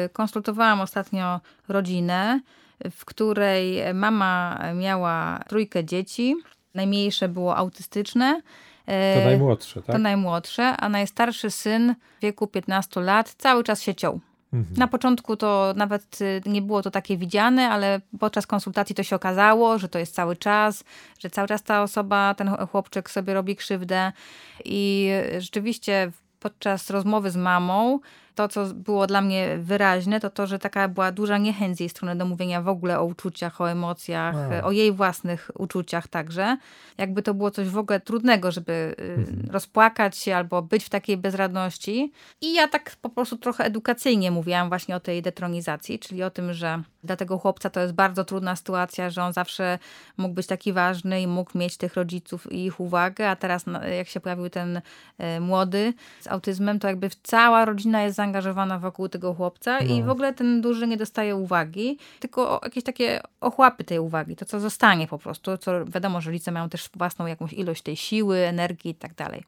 y, 0.04 0.08
konsultowałam 0.08 0.80
ostatnio 0.80 1.40
rodzinę, 1.68 2.40
w 2.90 3.04
której 3.04 3.94
mama 3.94 4.60
miała 4.74 5.40
trójkę 5.48 5.84
dzieci. 5.84 6.36
Najmniejsze 6.74 7.28
było 7.28 7.56
autystyczne. 7.56 8.40
To 8.86 9.24
najmłodsze, 9.24 9.82
tak? 9.82 9.96
To 9.96 9.98
najmłodsze, 9.98 10.76
a 10.76 10.88
najstarszy 10.88 11.50
syn 11.50 11.94
w 12.18 12.22
wieku 12.22 12.46
15 12.46 13.00
lat 13.00 13.34
cały 13.38 13.64
czas 13.64 13.82
się 13.82 13.94
ciął. 13.94 14.20
Mhm. 14.54 14.76
Na 14.76 14.88
początku 14.88 15.36
to 15.36 15.74
nawet 15.76 16.20
y, 16.20 16.42
nie 16.46 16.62
było 16.62 16.82
to 16.82 16.90
takie 16.90 17.16
widziane, 17.16 17.68
ale 17.68 18.00
podczas 18.20 18.46
konsultacji 18.46 18.94
to 18.94 19.02
się 19.02 19.16
okazało, 19.16 19.78
że 19.78 19.88
to 19.88 19.98
jest 19.98 20.14
cały 20.14 20.36
czas, 20.36 20.84
że 21.18 21.30
cały 21.30 21.48
czas 21.48 21.62
ta 21.62 21.82
osoba, 21.82 22.34
ten 22.34 22.48
chłopczyk 22.48 23.10
sobie 23.10 23.34
robi 23.34 23.56
krzywdę 23.56 24.12
i 24.64 25.10
rzeczywiście 25.38 26.12
podczas 26.48 26.90
rozmowy 26.90 27.30
z 27.30 27.36
mamą 27.36 28.00
to, 28.34 28.48
co 28.48 28.66
było 28.66 29.06
dla 29.06 29.20
mnie 29.20 29.58
wyraźne, 29.58 30.20
to 30.20 30.30
to, 30.30 30.46
że 30.46 30.58
taka 30.58 30.88
była 30.88 31.12
duża 31.12 31.38
niechęć 31.38 31.76
z 31.76 31.80
jej 31.80 31.88
strony 31.88 32.16
do 32.16 32.24
mówienia 32.24 32.62
w 32.62 32.68
ogóle 32.68 33.00
o 33.00 33.04
uczuciach, 33.04 33.60
o 33.60 33.70
emocjach, 33.70 34.36
A. 34.62 34.64
o 34.66 34.70
jej 34.72 34.92
własnych 34.92 35.50
uczuciach 35.58 36.08
także. 36.08 36.56
Jakby 36.98 37.22
to 37.22 37.34
było 37.34 37.50
coś 37.50 37.68
w 37.68 37.78
ogóle 37.78 38.00
trudnego, 38.00 38.50
żeby 38.52 38.72
y, 38.98 39.02
Mhm. 39.18 39.50
rozpłakać 39.50 40.16
się 40.18 40.36
albo 40.36 40.62
być 40.62 40.84
w 40.84 40.88
takiej 40.88 41.16
bezradności. 41.16 42.12
I 42.40 42.54
ja 42.54 42.68
tak 42.68 42.96
po 43.02 43.08
prostu 43.08 43.36
trochę 43.36 43.64
edukacyjnie 43.64 44.30
mówiłam 44.30 44.68
właśnie 44.68 44.96
o 44.96 45.00
tej 45.00 45.22
detronizacji, 45.22 45.98
czyli 45.98 46.22
o 46.22 46.30
tym, 46.30 46.52
że 46.52 46.82
dla 47.04 47.16
tego 47.16 47.38
chłopca 47.38 47.70
to 47.70 47.80
jest 47.80 47.92
bardzo 47.94 48.24
trudna 48.24 48.56
sytuacja, 48.56 49.10
że 49.10 49.22
on 49.22 49.32
zawsze 49.32 49.78
mógł 50.16 50.34
być 50.34 50.46
taki 50.46 50.72
ważny 50.72 51.22
i 51.22 51.26
mógł 51.26 51.58
mieć 51.58 51.76
tych 51.76 51.94
rodziców 51.94 52.52
i 52.52 52.64
ich 52.64 52.80
uwagę, 52.80 53.30
a 53.30 53.36
teraz 53.36 53.66
no, 53.66 53.84
jak 53.84 54.08
się 54.08 54.20
pojawił 54.20 54.50
ten 54.50 54.80
e, 55.18 55.40
młody 55.40 55.94
z 56.20 56.26
autyzmem, 56.26 56.78
to 56.78 56.88
jakby 56.88 57.10
cała 57.22 57.64
rodzina 57.64 58.02
jest 58.02 58.16
zaangażowana 58.16 58.78
wokół 58.78 59.08
tego 59.08 59.34
chłopca 59.34 59.78
i 59.78 60.00
No. 60.00 60.06
w 60.06 60.10
ogóle 60.10 60.34
ten 60.34 60.60
duży 60.60 60.86
nie 60.86 60.96
dostaje 60.96 61.36
uwagi, 61.36 61.98
tylko 62.20 62.60
jakieś 62.64 62.84
takie 62.84 63.20
ochłapy 63.40 63.84
tej 63.84 63.98
uwagi, 63.98 64.36
to 64.36 64.44
co 64.44 64.60
zostanie 64.60 65.06
po 65.06 65.18
prostu, 65.18 65.58
co 65.58 65.84
wiadomo, 65.84 66.20
że 66.20 66.30
rodzice 66.30 66.52
mają 66.52 66.68
też 66.68 66.90
własną 66.96 67.26
jakąś 67.26 67.52
ilość 67.52 67.82
tej 67.82 67.96
siły, 67.96 68.38
energii 68.38 68.90
i 68.90 68.94
tak 68.94 69.14
dalej. 69.14 69.44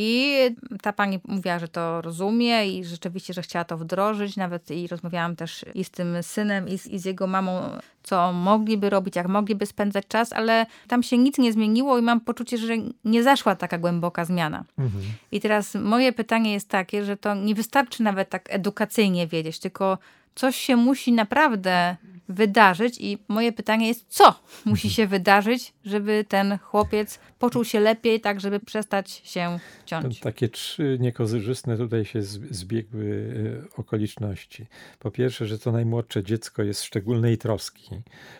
I 0.00 0.38
ta 0.82 0.92
pani 0.92 1.20
mówiła, 1.28 1.58
że 1.58 1.68
to 1.68 2.02
rozumie 2.02 2.66
i 2.66 2.84
rzeczywiście, 2.84 3.34
że 3.34 3.42
chciała 3.42 3.64
to 3.64 3.78
wdrożyć. 3.78 4.36
Nawet 4.36 4.70
i 4.70 4.88
rozmawiałam 4.88 5.36
też 5.36 5.64
i 5.74 5.84
z 5.84 5.90
tym 5.90 6.22
synem, 6.22 6.68
i 6.68 6.78
z, 6.78 6.86
i 6.86 6.98
z 6.98 7.04
jego 7.04 7.26
mamą, 7.26 7.62
co 8.02 8.32
mogliby 8.32 8.90
robić, 8.90 9.16
jak 9.16 9.28
mogliby 9.28 9.66
spędzać 9.66 10.06
czas, 10.08 10.32
ale 10.32 10.66
tam 10.88 11.02
się 11.02 11.18
nic 11.18 11.38
nie 11.38 11.52
zmieniło 11.52 11.98
i 11.98 12.02
mam 12.02 12.20
poczucie, 12.20 12.58
że 12.58 12.74
nie 13.04 13.22
zaszła 13.22 13.56
taka 13.56 13.78
głęboka 13.78 14.24
zmiana. 14.24 14.64
Mhm. 14.78 15.04
I 15.32 15.40
teraz 15.40 15.74
moje 15.74 16.12
pytanie 16.12 16.52
jest 16.52 16.68
takie, 16.68 17.04
że 17.04 17.16
to 17.16 17.34
nie 17.34 17.54
wystarczy 17.54 18.02
nawet 18.02 18.30
tak 18.30 18.46
edukacyjnie 18.50 19.26
wiedzieć, 19.26 19.58
tylko 19.58 19.98
coś 20.34 20.56
się 20.56 20.76
musi 20.76 21.12
naprawdę 21.12 21.96
wydarzyć 22.28 22.98
i 23.00 23.18
moje 23.28 23.52
pytanie 23.52 23.88
jest, 23.88 24.04
co 24.08 24.34
musi 24.64 24.90
się 24.90 25.06
wydarzyć, 25.06 25.72
żeby 25.84 26.24
ten 26.28 26.58
chłopiec 26.58 27.18
poczuł 27.38 27.64
się 27.64 27.80
lepiej, 27.80 28.20
tak 28.20 28.40
żeby 28.40 28.60
przestać 28.60 29.10
się 29.10 29.58
To 29.80 29.86
ciąć. 29.86 30.20
takie 30.20 30.48
trzy 30.48 30.96
niekorzystne 31.00 31.76
tutaj 31.76 32.04
się 32.04 32.22
zbiegły 32.50 33.04
y, 33.04 33.62
okoliczności. 33.76 34.66
Po 34.98 35.10
pierwsze, 35.10 35.46
że 35.46 35.58
to 35.58 35.72
najmłodsze 35.72 36.22
dziecko 36.24 36.62
jest 36.62 36.82
szczególnej 36.82 37.38
troski. 37.38 37.88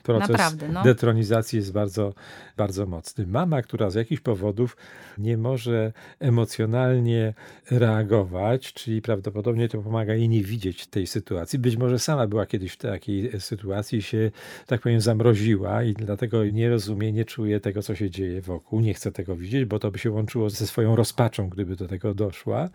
Proces 0.02 0.28
Naprawdę, 0.28 0.68
no. 0.68 0.83
detronizacji 0.83 1.57
jest 1.57 1.73
bardzo, 1.73 2.14
bardzo 2.57 2.87
mocny. 2.87 3.26
Mama, 3.26 3.62
która 3.62 3.90
z 3.90 3.95
jakichś 3.95 4.23
powodów 4.23 4.76
nie 5.18 5.37
może 5.37 5.92
emocjonalnie 6.21 7.35
reagować, 7.71 8.73
czyli 8.73 9.02
prawdopodobnie 9.02 9.68
to 9.68 9.83
pomaga 9.83 10.14
jej 10.14 10.28
nie 10.28 10.42
widzieć 10.42 10.87
tej 10.87 11.07
sytuacji. 11.07 11.59
Być 11.59 11.76
może 11.76 11.99
sama 11.99 12.26
była 12.26 12.47
kiedyś 12.47 12.73
w 12.73 12.76
takiej 12.76 13.40
sytuacji, 13.40 13.78
się, 13.83 14.31
tak 14.67 14.81
powiem, 14.81 15.01
zamroziła 15.01 15.83
i 15.83 15.95
dlatego 15.95 16.45
nie 16.45 16.71
rozumie, 16.71 17.13
nie 17.13 17.25
czuje 17.25 17.61
tego, 17.61 17.83
co 17.83 17.95
się 17.95 18.11
dzieje 18.11 18.43
wokół, 18.43 18.81
nie 18.81 18.95
chce 18.95 19.13
tego 19.13 19.37
widzieć, 19.37 19.65
bo 19.65 19.79
to 19.79 19.91
by 19.91 19.99
się 19.99 20.11
łączyło 20.11 20.51
ze 20.51 20.67
swoją 20.67 20.97
rozpaczą, 20.97 21.49
gdyby 21.49 21.77
do 21.77 21.89
tego 21.89 22.15
doszła. 22.15 22.69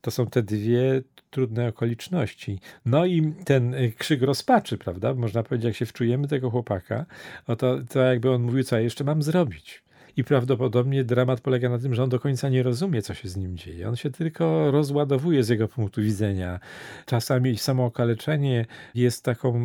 To 0.00 0.10
są 0.10 0.26
te 0.26 0.42
dwie 0.42 1.02
trudne 1.30 1.68
okoliczności. 1.68 2.60
No 2.86 3.06
i 3.06 3.32
ten 3.44 3.74
y, 3.74 3.92
krzyk 3.98 4.22
rozpaczy, 4.22 4.78
prawda? 4.78 5.14
Można 5.14 5.42
powiedzieć, 5.42 5.64
jak 5.64 5.76
się 5.76 5.86
wczujemy 5.86 6.28
tego 6.28 6.50
chłopaka, 6.50 7.06
no 7.48 7.56
to, 7.56 7.78
to 7.90 7.98
jakby 7.98 8.30
on 8.30 8.42
mówił, 8.42 8.64
co 8.64 8.76
ja 8.76 8.82
jeszcze 8.82 9.04
mam 9.04 9.22
zrobić. 9.22 9.82
I 10.20 10.24
prawdopodobnie 10.24 11.04
dramat 11.04 11.40
polega 11.40 11.68
na 11.68 11.78
tym, 11.78 11.94
że 11.94 12.02
on 12.02 12.08
do 12.08 12.20
końca 12.20 12.48
nie 12.48 12.62
rozumie, 12.62 13.02
co 13.02 13.14
się 13.14 13.28
z 13.28 13.36
nim 13.36 13.56
dzieje. 13.56 13.88
On 13.88 13.96
się 13.96 14.10
tylko 14.10 14.70
rozładowuje 14.70 15.44
z 15.44 15.48
jego 15.48 15.68
punktu 15.68 16.02
widzenia. 16.02 16.60
Czasami 17.06 17.58
samo 17.58 17.84
okaleczenie 17.84 18.66
jest 18.94 19.24
taką 19.24 19.58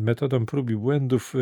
metodą 0.00 0.46
prób 0.46 0.70
i 0.70 0.76
błędów, 0.76 1.34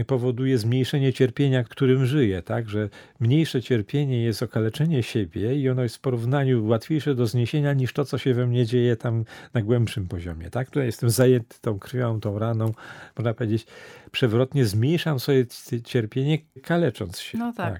y, 0.00 0.04
powoduje 0.04 0.58
zmniejszenie 0.58 1.12
cierpienia, 1.12 1.64
którym 1.64 2.06
żyje, 2.06 2.42
tak? 2.42 2.68
Że 2.68 2.88
mniejsze 3.20 3.62
cierpienie 3.62 4.22
jest 4.22 4.42
okaleczenie 4.42 5.02
siebie 5.02 5.54
i 5.54 5.68
ono 5.68 5.82
jest 5.82 5.96
w 5.96 6.00
porównaniu 6.00 6.66
łatwiejsze 6.66 7.14
do 7.14 7.26
zniesienia 7.26 7.72
niż 7.72 7.92
to, 7.92 8.04
co 8.04 8.18
się 8.18 8.34
we 8.34 8.46
mnie 8.46 8.66
dzieje 8.66 8.96
tam 8.96 9.24
na 9.54 9.62
głębszym 9.62 10.08
poziomie, 10.08 10.50
tak? 10.50 10.70
Tutaj 10.70 10.86
jestem 10.86 11.10
zajęty 11.10 11.56
tą 11.60 11.78
krwią, 11.78 12.20
tą 12.20 12.38
raną, 12.38 12.72
można 13.16 13.34
powiedzieć, 13.34 13.66
przewrotnie 14.10 14.66
zmniejszam 14.66 15.20
sobie 15.20 15.46
cierpienie, 15.84 16.38
kalecząc 16.62 17.20
się. 17.20 17.38
No 17.38 17.52
tak. 17.52 17.73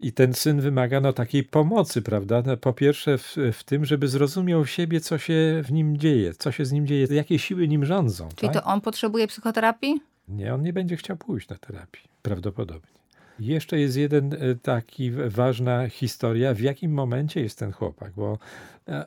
I 0.00 0.12
ten 0.12 0.34
syn 0.34 0.60
wymaga 0.60 1.00
no, 1.00 1.12
takiej 1.12 1.44
pomocy, 1.44 2.02
prawda? 2.02 2.42
No, 2.46 2.56
po 2.56 2.72
pierwsze 2.72 3.18
w, 3.18 3.36
w 3.52 3.64
tym, 3.64 3.84
żeby 3.84 4.08
zrozumiał 4.08 4.66
siebie, 4.66 5.00
co 5.00 5.18
się 5.18 5.62
w 5.64 5.72
nim 5.72 5.96
dzieje, 5.96 6.34
co 6.34 6.52
się 6.52 6.64
z 6.64 6.72
nim 6.72 6.86
dzieje, 6.86 7.06
jakie 7.10 7.38
siły 7.38 7.68
nim 7.68 7.84
rządzą. 7.84 8.28
Czyli 8.36 8.52
tak? 8.52 8.62
to 8.62 8.70
on 8.70 8.80
potrzebuje 8.80 9.26
psychoterapii? 9.26 10.00
Nie, 10.28 10.54
on 10.54 10.62
nie 10.62 10.72
będzie 10.72 10.96
chciał 10.96 11.16
pójść 11.16 11.48
na 11.48 11.56
terapię, 11.58 12.00
prawdopodobnie. 12.22 12.96
Jeszcze 13.40 13.78
jest 13.78 13.96
jeden 13.96 14.32
e, 14.32 14.54
taki 14.54 15.10
ważna 15.10 15.88
historia, 15.88 16.54
w 16.54 16.60
jakim 16.60 16.92
momencie 16.92 17.40
jest 17.40 17.58
ten 17.58 17.72
chłopak, 17.72 18.12
bo 18.16 18.38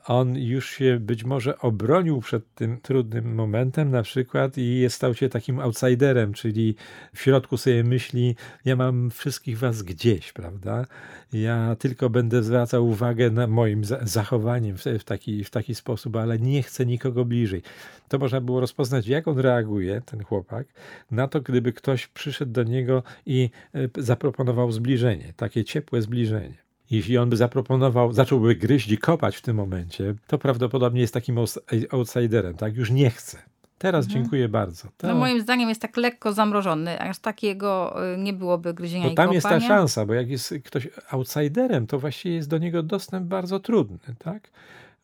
on 0.06 0.36
już 0.38 0.70
się 0.70 1.00
być 1.00 1.24
może 1.24 1.60
obronił 1.60 2.20
przed 2.20 2.54
tym 2.54 2.82
trudnym 2.82 3.36
momentem 3.36 3.92
na 3.92 4.04
przykład 4.04 4.58
i 4.58 4.86
stał 4.90 5.14
się 5.14 5.30
takim 5.30 5.60
outsiderem, 5.60 6.34
czyli 6.34 6.76
w 7.14 7.22
środku 7.22 7.58
sobie 7.58 7.84
myśli, 7.84 8.36
ja 8.66 8.76
mam 8.76 9.10
wszystkich 9.10 9.60
was 9.60 9.82
gdzieś, 9.82 10.34
prawda? 10.34 10.86
Ja 11.34 11.76
tylko 11.80 12.10
będę 12.10 12.44
zwracał 12.44 12.88
uwagę 12.88 13.32
na 13.32 13.48
moim 13.48 13.86
za- 13.86 14.00
zachowaniem 14.02 14.78
w, 14.78 14.84
w, 14.84 15.04
taki, 15.04 15.44
w 15.44 15.50
taki 15.50 15.76
sposób, 15.76 16.16
ale 16.16 16.40
nie 16.40 16.64
chcę 16.64 16.86
nikogo 16.86 17.26
bliżej. 17.26 17.62
To 18.08 18.20
można 18.20 18.42
było 18.42 18.60
rozpoznać, 18.60 19.08
jak 19.08 19.28
on 19.28 19.40
reaguje, 19.40 20.02
ten 20.06 20.24
chłopak, 20.24 20.68
na 21.12 21.28
to, 21.28 21.42
gdyby 21.42 21.74
ktoś 21.74 22.08
przyszedł 22.08 22.52
do 22.52 22.64
niego 22.64 23.04
i 23.26 23.50
e, 23.74 24.04
zaproponował 24.04 24.72
zbliżenie, 24.72 25.34
takie 25.38 25.64
ciepłe 25.64 26.02
zbliżenie. 26.02 26.69
Jeśli 26.92 27.18
on 27.18 27.30
by 27.30 27.38
zaproponował, 27.38 28.14
zacząłby 28.14 28.56
gryźć 28.56 28.92
i 28.92 28.98
kopać 28.98 29.38
w 29.38 29.42
tym 29.42 29.56
momencie, 29.56 30.16
to 30.28 30.38
prawdopodobnie 30.38 31.02
jest 31.02 31.14
takim 31.14 31.36
outs- 31.36 31.86
outsiderem, 31.92 32.54
tak? 32.54 32.76
Już 32.76 32.92
nie 32.92 33.10
chce. 33.10 33.38
Teraz 33.78 34.08
dziękuję 34.08 34.50
bardzo. 34.50 34.88
To, 34.98 35.08
No 35.08 35.16
moim 35.16 35.42
zdaniem 35.42 35.70
jest 35.70 35.82
tak 35.82 35.98
lekko 35.98 36.34
zamrożony, 36.34 37.00
aż 37.02 37.20
takiego 37.20 37.96
y, 38.14 38.18
nie 38.18 38.34
byłoby 38.34 38.74
gryzienia 38.74 39.06
bo 39.06 39.12
i 39.12 39.16
tam 39.16 39.34
jest 39.34 39.48
ta 39.50 39.60
szansa, 39.60 40.06
bo 40.06 40.14
jak 40.14 40.30
jest 40.30 40.54
ktoś 40.66 40.88
outsiderem, 41.12 41.88
to 41.88 42.00
właściwie 42.00 42.36
jest 42.36 42.50
do 42.50 42.58
niego 42.58 42.84
dostęp 42.84 43.26
bardzo 43.28 43.60
trudny, 43.60 43.98
tak? 44.20 44.50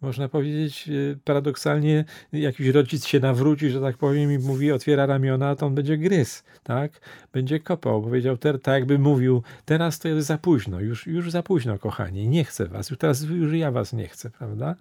Można 0.02 0.30
powiedzieć 0.30 0.90
e, 0.90 0.92
paradoksalnie, 1.24 2.06
jakiś 2.34 2.68
rodzic 2.68 3.06
się 3.06 3.20
nawróci, 3.20 3.70
że 3.70 3.82
tak 3.82 3.98
powiem, 3.98 4.32
i 4.32 4.38
mówi, 4.38 4.72
otwiera 4.72 5.06
ramiona, 5.06 5.56
to 5.56 5.66
on 5.66 5.75
będzie 5.75 5.98
gryz, 5.98 6.44
tak? 6.64 6.92
Będzie 7.34 7.60
kopał. 7.60 8.02
Powiedział, 8.02 8.38
ter, 8.38 8.62
tak 8.62 8.74
jakby 8.74 9.00
mówił, 9.00 9.44
teraz 9.66 10.00
to 10.00 10.08
jest 10.08 10.28
za 10.28 10.38
późno, 10.38 10.80
już, 10.80 11.08
już 11.08 11.32
za 11.32 11.44
późno, 11.44 11.80
kochani, 11.80 12.28
nie 12.28 12.44
chcę 12.44 12.66
was, 12.68 12.90
już 12.90 13.00
teraz 13.00 13.22
już 13.22 13.54
ja 13.54 13.72
was 13.72 13.94
nie 13.94 14.08
chcę, 14.08 14.30
prawda? 14.30 14.75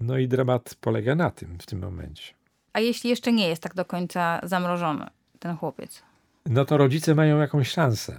No 0.00 0.18
i 0.18 0.28
dramat 0.28 0.76
polega 0.80 1.14
na 1.14 1.30
tym 1.30 1.58
w 1.58 1.66
tym 1.66 1.78
momencie. 1.78 2.34
A 2.72 2.80
jeśli 2.80 3.10
jeszcze 3.10 3.32
nie 3.32 3.48
jest 3.48 3.62
tak 3.62 3.74
do 3.74 3.84
końca 3.84 4.40
zamrożony 4.42 5.06
ten 5.38 5.56
chłopiec? 5.56 6.02
no 6.46 6.64
to 6.64 6.76
rodzice 6.76 7.14
mają 7.14 7.38
jakąś 7.38 7.68
szansę. 7.68 8.18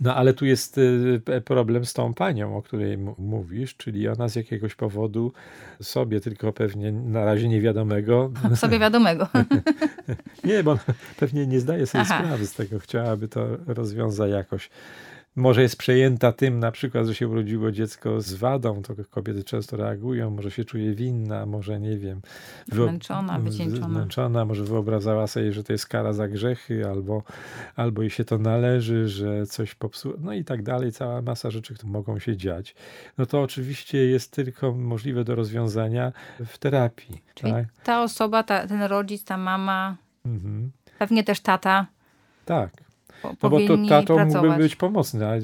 No 0.00 0.14
ale 0.16 0.34
tu 0.34 0.46
jest 0.46 0.78
y, 0.78 1.20
problem 1.44 1.84
z 1.84 1.92
tą 1.92 2.14
panią, 2.14 2.56
o 2.56 2.62
której 2.62 2.98
mówisz, 3.18 3.76
czyli 3.76 4.08
ona 4.08 4.28
z 4.28 4.36
jakiegoś 4.36 4.74
powodu 4.74 5.32
sobie, 5.82 6.20
tylko 6.20 6.52
pewnie 6.52 6.92
na 6.92 7.24
razie 7.24 7.48
niewiadomego, 7.48 8.30
Sobie 8.54 8.78
wiadomego. 8.86 9.28
nie, 10.44 10.62
bo 10.62 10.78
pewnie 11.16 11.46
nie 11.46 11.60
zdaje 11.60 11.86
sobie 11.86 12.02
Aha. 12.02 12.18
sprawy 12.24 12.46
z 12.46 12.54
tego, 12.54 12.78
chciałaby 12.78 13.28
to 13.28 13.46
rozwiązać 13.66 14.30
jakoś. 14.30 14.70
Może 15.36 15.62
jest 15.62 15.76
przejęta 15.76 16.32
tym 16.32 16.58
na 16.58 16.72
przykład, 16.72 17.06
że 17.06 17.14
się 17.14 17.28
urodziło 17.28 17.72
dziecko 17.72 18.20
z 18.20 18.34
wadą, 18.34 18.82
to 18.82 18.94
kobiety 19.10 19.44
często 19.44 19.76
reagują, 19.76 20.30
może 20.30 20.50
się 20.50 20.64
czuje 20.64 20.94
winna, 20.94 21.46
może 21.46 21.80
nie 21.80 21.98
wiem. 21.98 22.20
Zmęczona, 22.72 23.38
wycieńczona. 23.38 23.88
Zmęczona, 23.88 24.44
może 24.44 24.64
wyobrażała 24.64 25.26
sobie, 25.26 25.52
że 25.52 25.64
to 25.64 25.72
jest 25.72 25.86
kara 25.86 26.12
za 26.12 26.28
grzechy, 26.28 26.88
albo, 26.88 27.22
albo 27.76 28.02
jej 28.02 28.10
się 28.10 28.24
to 28.24 28.38
należy, 28.38 29.08
że 29.08 29.46
coś 29.46 29.74
popsuło, 29.74 30.14
no 30.18 30.32
i 30.32 30.44
tak 30.44 30.62
dalej, 30.62 30.92
cała 30.92 31.22
masa 31.22 31.50
rzeczy, 31.50 31.74
które 31.74 31.92
mogą 31.92 32.18
się 32.18 32.36
dziać. 32.36 32.74
No 33.18 33.26
to 33.26 33.42
oczywiście 33.42 33.98
jest 34.06 34.32
tylko 34.32 34.72
możliwe 34.72 35.24
do 35.24 35.34
rozwiązania 35.34 36.12
w 36.46 36.58
terapii. 36.58 37.22
Czyli 37.34 37.52
tak? 37.52 37.66
ta 37.84 38.02
osoba, 38.02 38.42
ta, 38.42 38.66
ten 38.66 38.82
rodzic, 38.82 39.24
ta 39.24 39.36
mama, 39.36 39.96
Mhm. 40.26 40.70
pewnie 40.98 41.24
też 41.24 41.40
tata, 41.40 41.86
Tak, 42.44 42.70
No 43.24 43.50
bo 43.50 43.58
to 43.60 43.76
tato 43.88 44.14
pracować. 44.14 44.42
mógłby 44.44 44.62
być 44.62 44.76
pomocny, 44.76 45.26
ale 45.26 45.40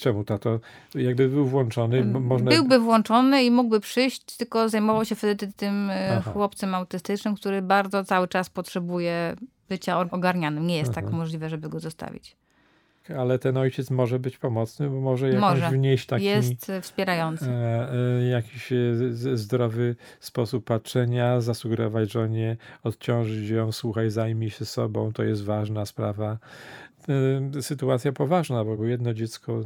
czemu 0.00 0.24
tato? 0.24 0.60
Jakby 0.94 1.28
był 1.28 1.46
włączony, 1.46 1.98
m- 1.98 2.24
można... 2.24 2.50
Byłby 2.50 2.78
włączony 2.78 3.44
i 3.44 3.50
mógłby 3.50 3.80
przyjść, 3.80 4.36
tylko 4.36 4.68
zajmował 4.68 5.04
się 5.04 5.14
wtedy 5.14 5.52
tym 5.56 5.90
e, 5.90 6.16
Aha. 6.18 6.32
chłopcem 6.32 6.74
autystycznym, 6.74 7.34
który 7.34 7.62
bardzo 7.62 8.04
cały 8.04 8.28
czas 8.28 8.50
potrzebuje 8.50 9.36
bycia 9.68 10.00
ogarnianym. 10.10 10.66
Nie 10.66 10.76
jest 10.76 10.92
tak 10.94 11.04
Aha. 11.08 11.16
możliwe, 11.16 11.48
żeby 11.48 11.68
go 11.68 11.80
zostawić. 11.80 12.36
Ale 13.18 13.38
ten 13.38 13.56
ojciec 13.56 13.90
może 13.90 14.18
być 14.18 14.38
pomocny, 14.38 14.88
bo 14.90 15.00
może 15.00 15.26
jakąś 15.28 15.40
Może. 15.40 15.70
wnieść 15.70 16.06
taki... 16.06 16.24
Jest 16.24 16.70
e, 16.70 16.80
wspierający. 16.80 17.50
e, 17.50 17.88
e, 18.20 18.28
jakiś 18.28 18.72
e, 18.72 18.76
z- 18.94 19.40
zdrowy 19.40 19.96
sposób 20.20 20.64
patrzenia, 20.64 21.40
zasugerować 21.40 22.12
żonie, 22.12 22.56
odciążyć 22.84 23.50
ją, 23.50 23.72
słuchaj, 23.72 24.10
zajmij 24.10 24.50
się 24.50 24.64
sobą, 24.64 25.12
to 25.12 25.22
jest 25.22 25.44
ważna 25.44 25.86
sprawa. 25.86 26.38
E, 27.08 27.62
Sytuacja 27.62 28.12
poważna, 28.12 28.64
bo 28.64 28.84
jedno 28.84 29.14
dziecko 29.14 29.60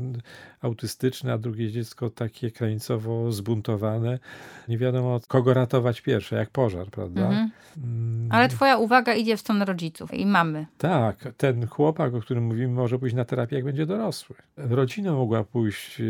autystyczne, 0.62 1.32
a 1.32 1.38
drugie 1.38 1.70
dziecko 1.72 2.10
takie 2.10 2.50
krańcowo 2.50 3.32
zbuntowane. 3.32 4.18
Nie 4.68 4.78
wiadomo, 4.78 5.20
kogo 5.28 5.54
ratować 5.54 6.00
pierwsze, 6.00 6.36
jak 6.36 6.50
pożar, 6.50 6.86
prawda? 6.86 7.22
Mhm. 7.22 7.50
Mm, 7.76 8.28
Ale 8.32 8.48
twoja 8.48 8.76
uwaga 8.76 9.14
idzie 9.14 9.36
w 9.36 9.40
stronę 9.40 9.64
rodziców 9.64 10.14
i 10.14 10.26
mamy. 10.26 10.66
tak, 10.78 11.16
ten 11.36 11.66
chłopak, 11.66 12.14
o 12.14 12.20
którym 12.20 12.44
mówimy, 12.44 12.68
może 12.74 12.98
pójść 12.98 13.14
na 13.14 13.24
terapię, 13.24 13.56
jak 13.56 13.64
będzie 13.64 13.86
dorosły. 13.86 14.36
Rodzina 14.56 15.12
mogła 15.12 15.44
pójść 15.44 16.02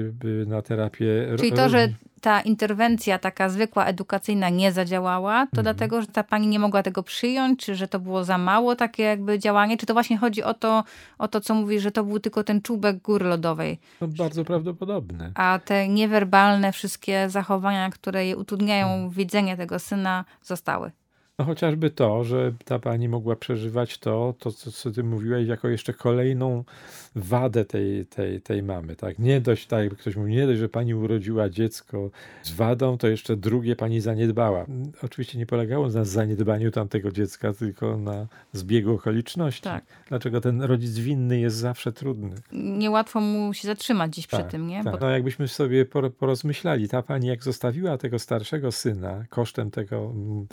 na 0.47 0.63
terapię. 0.63 1.07
Czyli 1.39 1.53
to, 1.53 1.69
że 1.69 1.89
ta 2.21 2.41
interwencja 2.41 3.19
taka 3.19 3.49
zwykła, 3.49 3.85
edukacyjna 3.87 4.49
nie 4.49 4.73
zadziałała, 4.73 5.47
to 5.47 5.61
Mhm. 5.61 5.63
dlatego, 5.65 6.01
że 6.01 6.07
ta 6.07 6.25
pani 6.25 6.47
nie 6.47 6.59
mogła 6.59 6.83
tego 6.83 7.03
przyjąć, 7.03 7.61
czy 7.65 7.75
że 7.75 7.89
to 7.89 8.01
było 8.01 8.25
za 8.25 8.39
mało 8.39 8.77
takie 8.77 9.03
jakby 9.03 9.39
działanie, 9.39 9.77
czy 9.77 9.87
to 9.87 9.93
właśnie 9.93 10.19
chodzi 10.19 10.43
o 10.43 10.55
to, 10.55 10.85
o 11.19 11.29
to 11.29 11.41
co 11.41 11.55
mówisz, 11.55 11.83
że 11.83 11.91
to 11.91 12.05
był 12.05 12.21
tylko 12.21 12.45
ten 12.45 12.63
czubek 12.63 12.99
góry 12.99 13.27
lodowej, 13.27 13.79
No, 14.01 14.09
bardzo 14.09 14.42
prawdopodobne. 14.45 15.33
a 15.35 15.61
te 15.65 15.89
niewerbalne 15.89 16.73
wszystkie 16.73 17.31
zachowania, 17.31 17.91
które 17.91 18.25
jej 18.25 18.35
utrudniają 18.35 18.87
Mhm. 18.87 19.11
widzenie 19.11 19.57
tego 19.57 19.79
syna, 19.79 20.25
zostały. 20.43 20.91
No 21.39 21.45
chociażby 21.45 21.91
to, 21.91 22.25
że 22.25 22.53
ta 22.65 22.79
pani 22.79 23.09
mogła 23.09 23.37
przeżywać 23.37 23.99
to, 23.99 24.35
to 24.39 24.53
co, 24.53 24.73
co 24.73 24.91
ty 24.91 25.05
mówiłeś, 25.05 25.49
jako 25.49 25.69
jeszcze 25.69 25.93
kolejną 25.95 26.65
wadę 27.15 27.65
tej, 27.65 28.07
tej, 28.07 28.41
tej 28.41 28.63
mamy. 28.63 28.97
Tak? 28.97 29.19
Nie 29.19 29.41
dość, 29.41 29.67
tak 29.67 29.81
jakby 29.81 29.97
ktoś 29.97 30.17
mówił, 30.17 30.33
nie 30.35 30.47
dość, 30.47 30.59
że 30.61 30.69
pani 30.69 30.95
urodziła 30.95 31.49
dziecko 31.49 32.11
z 32.43 32.53
wadą, 32.53 32.99
to 32.99 33.09
jeszcze 33.09 33.37
drugie 33.37 33.77
pani 33.77 34.01
zaniedbała. 34.01 34.67
Oczywiście 35.03 35.39
nie 35.39 35.47
polegało 35.47 35.89
na 35.89 36.05
zaniedbaniu 36.05 36.71
tamtego 36.71 37.11
dziecka, 37.11 37.53
tylko 37.53 37.97
na 37.97 38.27
zbiegu 38.53 38.95
okoliczności. 38.95 39.63
Tak. 39.63 39.85
Dlaczego 40.09 40.41
ten 40.41 40.63
rodzic 40.63 40.99
winny 40.99 41.41
jest 41.41 41.57
zawsze 41.57 41.93
trudny. 41.93 42.37
Niełatwo 42.53 43.21
mu 43.21 43.55
się 43.55 43.69
zatrzymać 43.69 44.11
gdzieś 44.11 44.27
przy 44.27 44.37
Tak, 44.37 44.51
tym, 44.51 44.67
nie? 44.67 44.85
Tak. 44.85 44.93
Bo 44.93 44.99
No 45.01 45.11
jakbyśmy 45.11 45.49
sobie 45.49 45.85
por- 45.87 46.15
porozmyślali, 46.15 46.89
ta 46.89 47.03
pani 47.03 47.27
jak 47.27 47.43
zostawiła 47.45 47.99
tego 47.99 48.19
starszego 48.19 48.73
syna 48.73 49.25
kosztem 49.29 49.71
tego, 49.71 49.97
mm, 50.15 50.47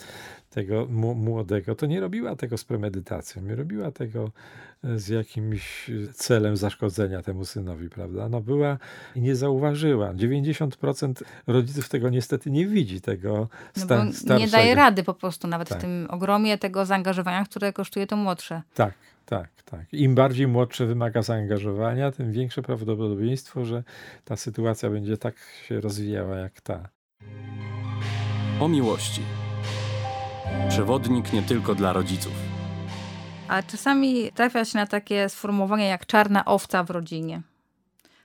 tego 0.49 0.85
młodego, 1.15 1.75
to 1.75 1.85
nie 1.85 1.99
robiła 1.99 2.35
tego 2.35 2.57
z 2.57 2.63
premedytacją, 2.63 3.41
nie 3.41 3.55
robiła 3.55 3.91
tego 3.91 4.31
e, 4.83 4.99
z 4.99 5.07
jakimś 5.07 5.89
e, 5.89 6.13
celem 6.49 6.57
zaszkodzenia 6.57 7.21
temu 7.21 7.45
synowi, 7.45 7.89
prawda? 7.89 8.29
No 8.29 8.41
była 8.41 8.77
i 9.15 9.21
nie 9.21 9.35
zauważyła. 9.35 10.13
90% 10.13 11.13
rodziców 11.47 11.89
tego 11.89 12.09
niestety 12.09 12.51
nie 12.51 12.67
widzi, 12.67 13.01
tego 13.01 13.47
no 13.77 13.83
sta- 13.83 14.05
bo 14.05 14.13
starszego. 14.13 14.39
nie 14.39 14.47
daje 14.47 14.75
rady 14.75 15.03
po 15.03 15.13
prostu 15.13 15.47
nawet 15.47 15.69
Tak. 15.69 15.77
w 15.77 15.81
tym 15.81 16.07
ogromie 16.09 16.57
tego 16.57 16.85
zaangażowania, 16.85 17.45
które 17.45 17.73
kosztuje 17.73 18.07
to 18.07 18.15
młodsze. 18.15 18.61
Tak, 18.73 18.93
tak, 19.25 19.49
tak. 19.65 19.93
Im 19.93 20.15
bardziej 20.15 20.47
młodsze 20.47 20.85
wymaga 20.85 21.21
zaangażowania, 21.21 22.11
tym 22.11 22.31
większe 22.31 22.61
prawdopodobieństwo, 22.61 23.65
że 23.65 23.83
ta 24.25 24.35
sytuacja 24.35 24.89
będzie 24.89 25.17
tak 25.17 25.35
się 25.67 25.81
rozwijała 25.81 26.35
jak 26.37 26.61
ta. 26.61 26.89
O 28.59 28.67
miłości. 28.67 29.21
Przewodnik 30.69 31.33
nie 31.33 31.41
tylko 31.41 31.75
dla 31.75 31.93
rodziców. 31.93 32.48
A 33.49 33.63
czasami 33.63 34.31
trafia 34.31 34.65
się 34.65 34.77
na 34.77 34.87
takie 34.87 35.29
sformułowanie 35.29 35.85
jak 35.87 36.05
czarna 36.05 36.45
owca 36.45 36.83
w 36.83 36.89
rodzinie. 36.89 37.41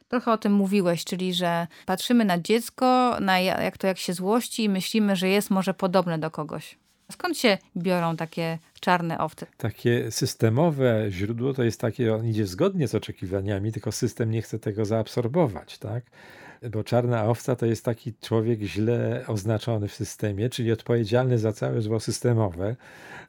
Trochę 0.09 0.33
o 0.33 0.39
tym 0.39 0.53
mówiłeś, 0.53 1.05
czyli 1.05 1.35
że 1.35 1.67
patrzymy 1.87 2.25
na 2.25 2.39
dziecko, 2.39 3.17
na 3.21 3.41
ja- 3.41 3.63
jak 3.63 3.79
to 3.79 3.87
jak 3.87 3.99
się 3.99 4.13
złości 4.13 4.65
i 4.65 4.69
myślimy, 4.69 5.17
że 5.17 5.29
jest 5.29 5.51
może 5.51 5.75
podobne 5.75 6.19
do 6.19 6.31
kogoś. 6.31 6.79
Skąd 7.13 7.39
się 7.39 7.59
biorą 7.77 8.17
takie 8.17 8.59
czarne 8.81 9.19
owce? 9.19 9.47
Takie 9.57 10.11
systemowe 10.11 11.07
źródło 11.11 11.55
to 11.55 11.63
jest 11.63 11.81
takie, 11.81 12.15
on 12.15 12.27
idzie 12.27 12.47
zgodnie 12.47 12.89
z 12.89 12.95
oczekiwaniami, 12.95 13.73
tylko 13.73 13.93
system 13.93 14.31
nie 14.31 14.43
chce 14.43 14.59
tego 14.59 14.85
zaabsorbować, 14.85 15.79
tak? 15.79 16.05
Bo 16.71 16.85
czarna 16.85 17.25
owca 17.25 17.57
to 17.57 17.67
jest 17.67 17.85
taki 17.85 18.15
człowiek 18.21 18.61
źle 18.61 19.25
oznaczony 19.27 19.89
w 19.89 19.95
systemie, 19.95 20.51
czyli 20.51 20.73
odpowiedzialny 20.73 21.39
za 21.39 21.53
całe 21.53 21.81
zło 21.83 22.01
systemowe, 22.01 22.77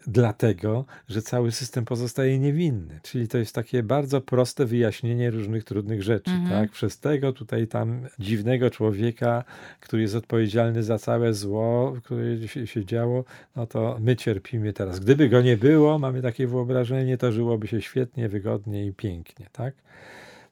dlatego, 0.08 0.86
że 1.08 1.22
cały 1.22 1.52
system 1.52 1.86
pozostaje 1.86 2.40
niewinny. 2.40 3.00
Czyli 3.04 3.28
to 3.28 3.38
jest 3.38 3.56
takie 3.56 3.84
bardzo 3.84 4.22
proste 4.22 4.66
wyjaśnienie 4.66 5.32
różnych 5.32 5.64
trudnych 5.64 6.04
rzeczy, 6.04 6.32
Mhm. 6.32 6.50
tak? 6.50 6.72
Przez 6.72 7.00
tego 7.00 7.34
tutaj 7.34 7.68
tam 7.68 8.08
dziwnego 8.20 8.70
człowieka, 8.70 9.44
który 9.80 10.02
jest 10.02 10.16
odpowiedzialny 10.16 10.84
za 10.84 10.98
całe 10.98 11.34
zło, 11.34 11.96
które 12.04 12.48
się, 12.48 12.68
się 12.68 12.86
działo, 12.86 13.24
no 13.56 13.68
to 13.68 13.98
my 14.00 14.16
cierpimy 14.16 14.74
teraz. 14.74 15.00
Gdyby 15.00 15.30
go 15.30 15.42
nie 15.42 15.58
było, 15.58 16.00
mamy 16.00 16.22
takie 16.22 16.48
wyobrażenie, 16.48 17.18
to 17.18 17.32
żyłoby 17.32 17.68
się 17.68 17.82
świetnie, 17.82 18.30
wygodnie 18.30 18.86
i 18.86 18.94
pięknie, 18.94 19.46
tak? 19.52 19.74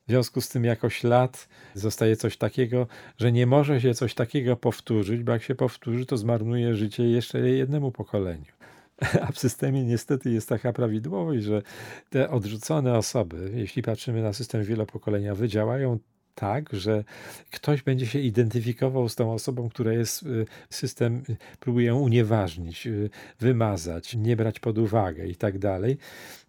W 0.07 0.09
związku 0.09 0.41
z 0.41 0.49
tym 0.49 0.63
jako 0.63 0.89
ślad 0.89 1.47
zostaje 1.73 2.15
coś 2.15 2.37
takiego, 2.37 2.87
że 3.17 3.31
nie 3.31 3.45
może 3.45 3.81
się 3.81 3.93
coś 3.93 4.13
takiego 4.13 4.55
powtórzyć, 4.55 5.23
bo 5.23 5.31
jak 5.31 5.43
się 5.43 5.55
powtórzy, 5.55 6.05
to 6.05 6.17
zmarnuje 6.17 6.75
życie 6.75 7.03
jeszcze 7.03 7.39
jednemu 7.39 7.91
pokoleniu. 7.91 8.53
A 9.27 9.31
w 9.31 9.39
systemie 9.39 9.83
niestety 9.83 10.31
jest 10.31 10.49
taka 10.49 10.73
prawidłowość, 10.73 11.43
że 11.43 11.61
te 12.09 12.29
odrzucone 12.29 12.97
osoby, 12.97 13.51
jeśli 13.55 13.81
patrzymy 13.81 14.21
na 14.21 14.33
system 14.33 14.63
wielopokoleniowy, 14.63 15.47
działają 15.47 15.99
tak, 16.35 16.73
że 16.73 17.03
ktoś 17.51 17.81
będzie 17.81 18.05
się 18.05 18.19
identyfikował 18.19 19.09
z 19.09 19.15
tą 19.15 19.33
osobą, 19.33 19.69
która 19.69 19.93
jest, 19.93 20.23
y, 20.23 20.45
system 20.69 21.23
próbuje 21.59 21.95
unieważnić, 21.95 22.87
y, 22.87 23.09
wymazać, 23.39 24.15
nie 24.15 24.35
brać 24.35 24.59
pod 24.59 24.77
uwagę 24.77 25.27
i 25.27 25.35
tak 25.35 25.59
dalej. 25.59 25.97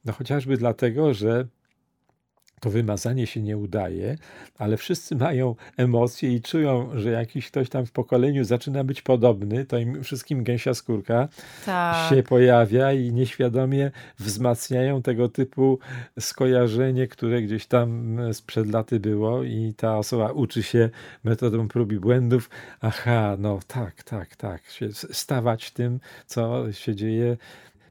No 0.05 0.13
chociażby 0.13 0.57
dlatego, 0.57 1.15
że 1.15 1.47
to 2.61 2.71
wymazanie 2.71 3.27
się 3.27 3.43
nie 3.43 3.57
udaje, 3.57 4.17
ale 4.59 4.77
wszyscy 4.77 5.17
mają 5.17 5.55
emocje 5.77 6.35
i 6.35 6.41
czują, 6.41 6.91
że 6.95 7.11
jakiś 7.11 7.47
ktoś 7.51 7.69
tam 7.69 7.87
w 7.87 7.93
pokoleniu 7.93 8.45
zaczyna 8.45 8.85
być 8.85 9.03
podobny, 9.03 9.65
to 9.65 9.79
im 9.79 10.05
wszystkim 10.05 10.45
gęsia 10.45 10.75
skórka 10.75 11.29
Tak. 11.67 12.11
się 12.11 12.23
pojawia 12.23 12.93
i 12.93 13.13
nieświadomie 13.13 13.91
wzmacniają 14.19 15.03
tego 15.03 15.29
typu 15.29 15.79
skojarzenie, 16.21 17.09
które 17.09 17.43
gdzieś 17.43 17.67
tam 17.67 18.19
sprzed 18.33 18.73
laty 18.73 19.01
było 19.01 19.43
i 19.43 19.75
ta 19.77 19.99
osoba 19.99 20.33
uczy 20.33 20.63
się 20.63 20.91
metodą 21.25 21.69
prób 21.69 21.93
i 21.93 21.99
błędów. 21.99 22.51
Aha, 22.81 23.37
no 23.39 23.59
tak, 23.67 24.03
tak, 24.03 24.37
tak. 24.37 24.63
Stawać 24.93 25.71
tym, 25.71 26.01
co 26.27 26.73
się 26.73 26.95
dzieje. 26.95 27.37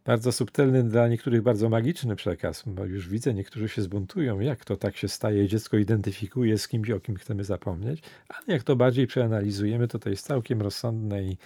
Bardzo 0.05 0.31
subtelny, 0.31 0.83
dla 0.83 1.07
niektórych 1.07 1.41
bardzo 1.41 1.69
magiczny 1.69 2.15
przekaz, 2.15 2.63
bo 2.65 2.85
już 2.85 3.09
widzę, 3.09 3.33
niektórzy 3.33 3.69
się 3.69 3.81
zbuntują, 3.81 4.39
jak 4.39 4.65
to 4.65 4.77
tak 4.77 4.97
się 4.97 5.07
staje, 5.07 5.47
dziecko 5.47 5.77
identyfikuje 5.77 6.57
z 6.57 6.67
kimś, 6.67 6.89
o 6.89 6.99
kim 6.99 7.15
chcemy 7.15 7.43
zapomnieć, 7.43 8.01
ale 8.29 8.43
jak 8.47 8.63
to 8.63 8.75
bardziej 8.75 9.07
przeanalizujemy, 9.07 9.87
to 9.87 9.99
to 9.99 10.09
jest 10.09 10.25
całkiem 10.25 10.61
rozsądne 10.61 11.23
i, 11.23 11.37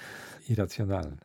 i 0.49 0.55
racjonalne. 0.55 1.17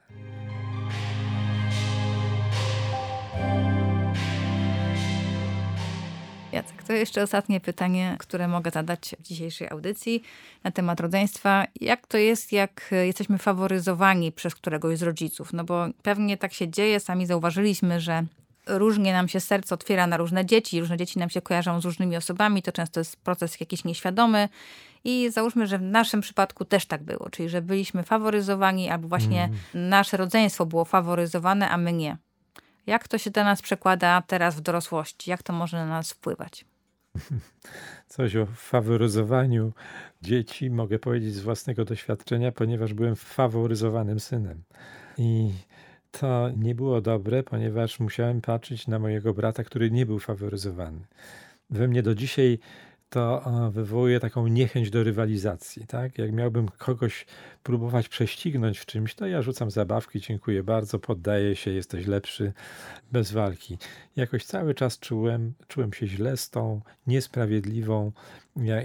Jacek, 6.52 6.82
to 6.82 6.92
jeszcze 6.92 7.22
ostatnie 7.22 7.60
pytanie, 7.60 8.16
które 8.18 8.48
mogę 8.48 8.70
zadać 8.70 9.14
w 9.18 9.22
dzisiejszej 9.22 9.68
audycji 9.70 10.22
na 10.64 10.70
temat 10.70 11.00
rodzeństwa. 11.00 11.64
Jak 11.80 12.06
to 12.06 12.18
jest, 12.18 12.52
jak 12.52 12.90
jesteśmy 13.04 13.38
faworyzowani 13.38 14.32
przez 14.32 14.54
któregoś 14.54 14.98
z 14.98 15.02
rodziców? 15.02 15.52
No 15.52 15.64
bo 15.64 15.86
pewnie 16.02 16.36
tak 16.36 16.52
się 16.52 16.68
dzieje, 16.68 17.00
sami 17.00 17.26
zauważyliśmy, 17.26 18.00
że 18.00 18.24
różnie 18.66 19.12
nam 19.12 19.28
się 19.28 19.40
serce 19.40 19.74
otwiera 19.74 20.06
na 20.06 20.16
różne 20.16 20.46
dzieci, 20.46 20.80
różne 20.80 20.96
dzieci 20.96 21.18
nam 21.18 21.30
się 21.30 21.42
kojarzą 21.42 21.80
z 21.80 21.84
różnymi 21.84 22.16
osobami, 22.16 22.62
to 22.62 22.72
często 22.72 23.00
jest 23.00 23.16
proces 23.16 23.60
jakiś 23.60 23.84
nieświadomy 23.84 24.48
i 25.04 25.30
załóżmy, 25.30 25.66
że 25.66 25.78
w 25.78 25.82
naszym 25.82 26.20
przypadku 26.20 26.64
też 26.64 26.86
tak 26.86 27.02
było, 27.02 27.30
czyli 27.30 27.48
że 27.48 27.62
byliśmy 27.62 28.02
faworyzowani 28.02 28.90
albo 28.90 29.08
właśnie 29.08 29.48
nasze 29.74 30.16
rodzeństwo 30.16 30.66
było 30.66 30.84
faworyzowane, 30.84 31.68
a 31.68 31.76
my 31.76 31.92
nie. 31.92 32.16
Jak 32.86 33.08
to 33.08 33.18
się 33.18 33.30
do 33.30 33.44
nas 33.44 33.62
przekłada 33.62 34.22
teraz 34.26 34.56
w 34.56 34.60
dorosłości? 34.60 35.30
Jak 35.30 35.42
to 35.42 35.52
może 35.52 35.76
na 35.76 35.86
nas 35.86 36.12
wpływać? 36.12 36.64
Coś 38.06 38.36
o 38.36 38.46
faworyzowaniu 38.46 39.72
dzieci 40.22 40.70
mogę 40.70 40.98
powiedzieć 40.98 41.34
z 41.34 41.40
własnego 41.40 41.84
doświadczenia, 41.84 42.52
ponieważ 42.52 42.94
byłem 42.94 43.16
faworyzowanym 43.16 44.20
synem. 44.20 44.62
I 45.18 45.52
to 46.10 46.50
nie 46.56 46.74
było 46.74 47.00
dobre, 47.00 47.42
ponieważ 47.42 48.00
musiałem 48.00 48.40
patrzeć 48.40 48.86
na 48.86 48.98
mojego 48.98 49.34
brata, 49.34 49.64
który 49.64 49.90
nie 49.90 50.06
był 50.06 50.18
faworyzowany. 50.18 51.00
we 51.70 51.88
mnie 51.88 52.02
do 52.02 52.14
dzisiaj 52.14 52.58
to 53.12 53.42
wywołuje 53.70 54.20
taką 54.20 54.46
niechęć 54.46 54.90
do 54.90 55.02
rywalizacji. 55.02 55.86
Tak? 55.86 56.18
Jak 56.18 56.32
miałbym 56.32 56.68
kogoś 56.68 57.26
próbować 57.62 58.08
prześcignąć 58.08 58.78
w 58.78 58.86
czymś, 58.86 59.14
to 59.14 59.26
ja 59.26 59.42
rzucam 59.42 59.70
zabawki, 59.70 60.20
dziękuję 60.20 60.62
bardzo, 60.62 60.98
poddaję 60.98 61.56
się, 61.56 61.70
jesteś 61.70 62.06
lepszy, 62.06 62.52
bez 63.12 63.32
walki. 63.32 63.78
Jakoś 64.16 64.44
cały 64.44 64.74
czas 64.74 64.98
czułem, 64.98 65.54
czułem 65.68 65.92
się 65.92 66.06
źle 66.06 66.36
z 66.36 66.50
tą 66.50 66.80
niesprawiedliwą 67.06 68.12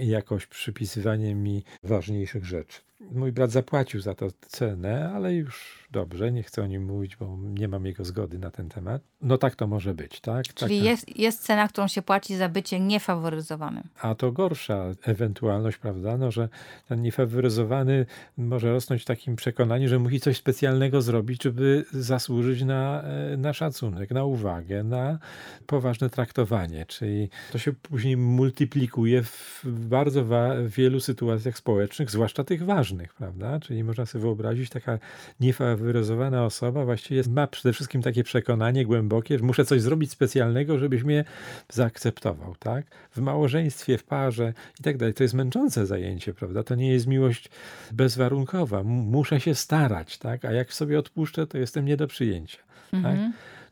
jakoś 0.00 0.46
przypisywaniem 0.46 1.42
mi 1.42 1.64
ważniejszych 1.82 2.44
rzeczy. 2.44 2.80
Mój 3.00 3.32
brat 3.32 3.50
zapłacił 3.50 4.00
za 4.00 4.14
to 4.14 4.28
cenę, 4.48 5.12
ale 5.14 5.34
już 5.34 5.78
dobrze, 5.90 6.32
nie 6.32 6.42
chcę 6.42 6.62
o 6.62 6.66
nim 6.66 6.84
mówić, 6.84 7.16
bo 7.16 7.38
nie 7.42 7.68
mam 7.68 7.86
jego 7.86 8.04
zgody 8.04 8.38
na 8.38 8.50
ten 8.50 8.68
temat. 8.68 9.02
No 9.22 9.38
tak 9.38 9.56
to 9.56 9.66
może 9.66 9.94
być, 9.94 10.20
tak? 10.20 10.44
Czyli 10.44 10.78
Taka... 10.78 10.90
jest, 10.90 11.18
jest 11.18 11.42
cena, 11.42 11.68
którą 11.68 11.88
się 11.88 12.02
płaci 12.02 12.36
za 12.36 12.48
bycie 12.48 12.80
niefaworyzowanym. 12.80 13.84
A 14.00 14.14
to 14.14 14.32
gorsza 14.32 14.84
ewentualność, 15.02 15.78
prawda? 15.78 16.16
No, 16.16 16.30
że 16.30 16.48
ten 16.88 17.02
niefaworyzowany 17.02 18.06
może 18.36 18.72
rosnąć 18.72 19.02
w 19.02 19.04
takim 19.04 19.36
przekonaniu, 19.36 19.88
że 19.88 19.98
musi 19.98 20.20
coś 20.20 20.36
specjalnego 20.36 21.02
zrobić, 21.02 21.42
żeby 21.42 21.84
zasłużyć 21.92 22.62
na, 22.62 23.02
e, 23.02 23.36
na 23.36 23.52
szacunek, 23.52 24.10
na 24.10 24.24
uwagę, 24.24 24.84
na 24.84 25.18
poważne 25.66 26.10
traktowanie. 26.10 26.86
Czyli 26.86 27.28
to 27.52 27.58
się 27.58 27.72
później 27.72 28.16
multiplikuje 28.16 29.22
w 29.22 29.57
bardzo 29.64 30.24
wielu 30.66 31.00
sytuacjach 31.00 31.58
społecznych, 31.58 32.10
zwłaszcza 32.10 32.44
tych 32.44 32.64
ważnych, 32.64 33.14
prawda? 33.14 33.60
Czyli 33.60 33.84
można 33.84 34.06
sobie 34.06 34.22
wyobrazić 34.22 34.70
taka 34.70 34.98
niefaworyzowana 35.40 36.44
osoba 36.44 36.84
właściwie 36.84 37.22
ma 37.28 37.46
przede 37.46 37.72
wszystkim 37.72 38.02
takie 38.02 38.24
przekonanie 38.24 38.86
głębokie, 38.86 39.38
że 39.38 39.44
muszę 39.44 39.64
coś 39.64 39.82
zrobić 39.82 40.10
specjalnego, 40.10 40.78
żebyś 40.78 41.02
mnie 41.02 41.24
zaakceptował, 41.72 42.54
tak? 42.58 42.86
W 43.10 43.20
małżeństwie, 43.20 43.98
w 43.98 44.04
parze 44.04 44.52
i 44.80 44.82
tak 44.82 44.96
dalej. 44.96 45.14
To 45.14 45.22
jest 45.22 45.34
męczące 45.34 45.86
zajęcie, 45.86 46.34
prawda? 46.34 46.62
To 46.62 46.74
nie 46.74 46.92
jest 46.92 47.06
miłość 47.06 47.48
bezwarunkowa. 47.92 48.82
Muszę 48.82 49.40
się 49.40 49.54
starać, 49.54 50.18
tak? 50.18 50.44
A 50.44 50.52
jak 50.52 50.72
sobie 50.72 50.98
odpuszczę, 50.98 51.46
to 51.46 51.58
jestem 51.58 51.84
nie 51.84 51.96
do 51.96 52.06
przyjęcia, 52.06 52.58
tak? 53.02 53.18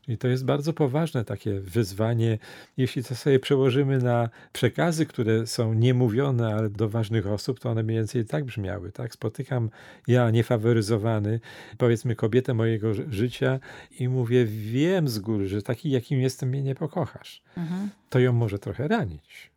I 0.07 0.17
to 0.17 0.27
jest 0.27 0.45
bardzo 0.45 0.73
poważne 0.73 1.25
takie 1.25 1.59
wyzwanie, 1.59 2.37
jeśli 2.77 3.03
to 3.03 3.15
sobie 3.15 3.39
przełożymy 3.39 3.97
na 3.97 4.29
przekazy, 4.53 5.05
które 5.05 5.47
są 5.47 5.73
niemówione, 5.73 6.55
ale 6.55 6.69
do 6.69 6.89
ważnych 6.89 7.27
osób, 7.27 7.59
to 7.59 7.69
one 7.69 7.83
mniej 7.83 7.97
więcej 7.97 8.25
tak 8.25 8.45
brzmiały. 8.45 8.91
Tak? 8.91 9.13
Spotykam 9.13 9.69
ja 10.07 10.31
niefaworyzowany, 10.31 11.39
powiedzmy 11.77 12.15
kobietę 12.15 12.53
mojego 12.53 12.93
życia 12.93 13.59
i 13.99 14.07
mówię, 14.07 14.45
wiem 14.45 15.07
z 15.07 15.19
góry, 15.19 15.47
że 15.47 15.61
taki 15.61 15.91
jakim 15.91 16.21
jestem 16.21 16.49
mnie 16.49 16.63
nie 16.63 16.75
pokochasz. 16.75 17.41
Mhm. 17.57 17.89
To 18.09 18.19
ją 18.19 18.33
może 18.33 18.59
trochę 18.59 18.87
ranić. 18.87 19.56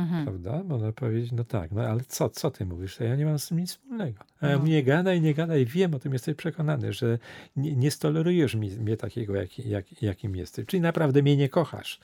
Mhm. 0.00 0.24
Prawda? 0.24 0.62
Można 0.64 0.92
powiedzieć, 0.92 1.32
no 1.32 1.44
tak, 1.44 1.72
no 1.72 1.82
ale 1.82 2.00
co, 2.08 2.28
co 2.28 2.50
ty 2.50 2.66
mówisz? 2.66 3.00
Ja 3.00 3.16
nie 3.16 3.26
mam 3.26 3.38
z 3.38 3.48
tym 3.48 3.58
nic 3.58 3.70
wspólnego. 3.70 4.24
No. 4.42 4.58
nie 4.58 4.82
gadaj, 4.82 5.20
nie 5.20 5.34
gadaj, 5.34 5.66
wiem 5.66 5.94
o 5.94 5.98
tym, 5.98 6.12
jesteś 6.12 6.34
przekonany, 6.34 6.92
że 6.92 7.18
nie, 7.56 7.76
nie 7.76 7.90
stolerujesz 7.90 8.54
mi, 8.54 8.70
mnie 8.70 8.96
takiego, 8.96 9.34
jak, 9.34 9.58
jak, 9.58 10.02
jakim 10.02 10.36
jesteś. 10.36 10.66
Czyli 10.66 10.80
naprawdę 10.80 11.22
mnie 11.22 11.36
nie 11.36 11.48
kochasz. 11.48 12.00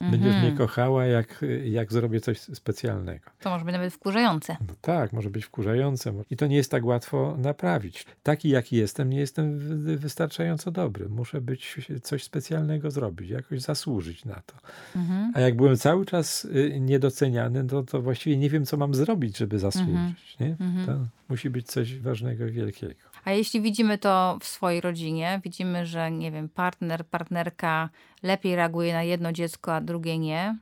Będziesz 0.00 0.34
mnie 0.34 0.48
mhm. 0.48 0.56
kochała, 0.56 1.06
jak, 1.06 1.44
jak 1.64 1.92
zrobię 1.92 2.20
coś 2.20 2.40
specjalnego. 2.40 3.30
To 3.40 3.50
może 3.50 3.64
być 3.64 3.72
nawet 3.72 3.94
wkurzające. 3.94 4.56
No 4.68 4.74
tak, 4.80 5.12
może 5.12 5.30
być 5.30 5.44
wkurzające. 5.44 6.12
I 6.30 6.36
to 6.36 6.46
nie 6.46 6.56
jest 6.56 6.70
tak 6.70 6.84
łatwo 6.84 7.36
naprawić. 7.38 8.06
Taki, 8.22 8.48
jaki 8.48 8.76
jestem, 8.76 9.10
nie 9.10 9.18
jestem 9.18 9.58
wystarczająco 9.98 10.70
dobry. 10.70 11.08
Muszę 11.08 11.40
być 11.40 11.76
coś 12.02 12.24
specjalnego 12.24 12.90
zrobić, 12.90 13.30
jakoś 13.30 13.60
zasłużyć 13.60 14.24
na 14.24 14.42
to. 14.46 14.54
Mhm. 14.96 15.32
A 15.34 15.40
jak 15.40 15.56
byłem 15.56 15.76
cały 15.76 16.06
czas 16.06 16.44
y, 16.44 16.80
niedoceniany, 16.80 17.66
to, 17.66 17.82
to 17.82 18.02
właściwie 18.02 18.36
nie 18.36 18.50
wiem, 18.50 18.66
co 18.66 18.76
mam 18.76 18.94
zrobić, 18.94 19.38
żeby 19.38 19.58
zasłużyć. 19.58 20.36
Mhm. 20.40 20.56
Nie? 20.60 20.86
To 20.86 21.06
musi 21.28 21.50
być 21.50 21.66
coś 21.66 21.98
ważnego 21.98 22.46
i 22.46 22.52
wielkiego. 22.52 23.09
A 23.24 23.30
jeśli 23.30 23.60
widzimy 23.60 23.98
to 23.98 24.38
w 24.40 24.44
swojej 24.44 24.80
rodzinie, 24.80 25.40
widzimy, 25.44 25.86
że 25.86 26.10
nie 26.10 26.32
wiem, 26.32 26.48
partner, 26.48 27.06
partnerka 27.06 27.88
lepiej 28.22 28.56
reaguje 28.56 28.92
na 28.92 29.02
jedno 29.02 29.32
dziecko, 29.32 29.74
a 29.74 29.80
drugie 29.80 30.18
nie. 30.18 30.56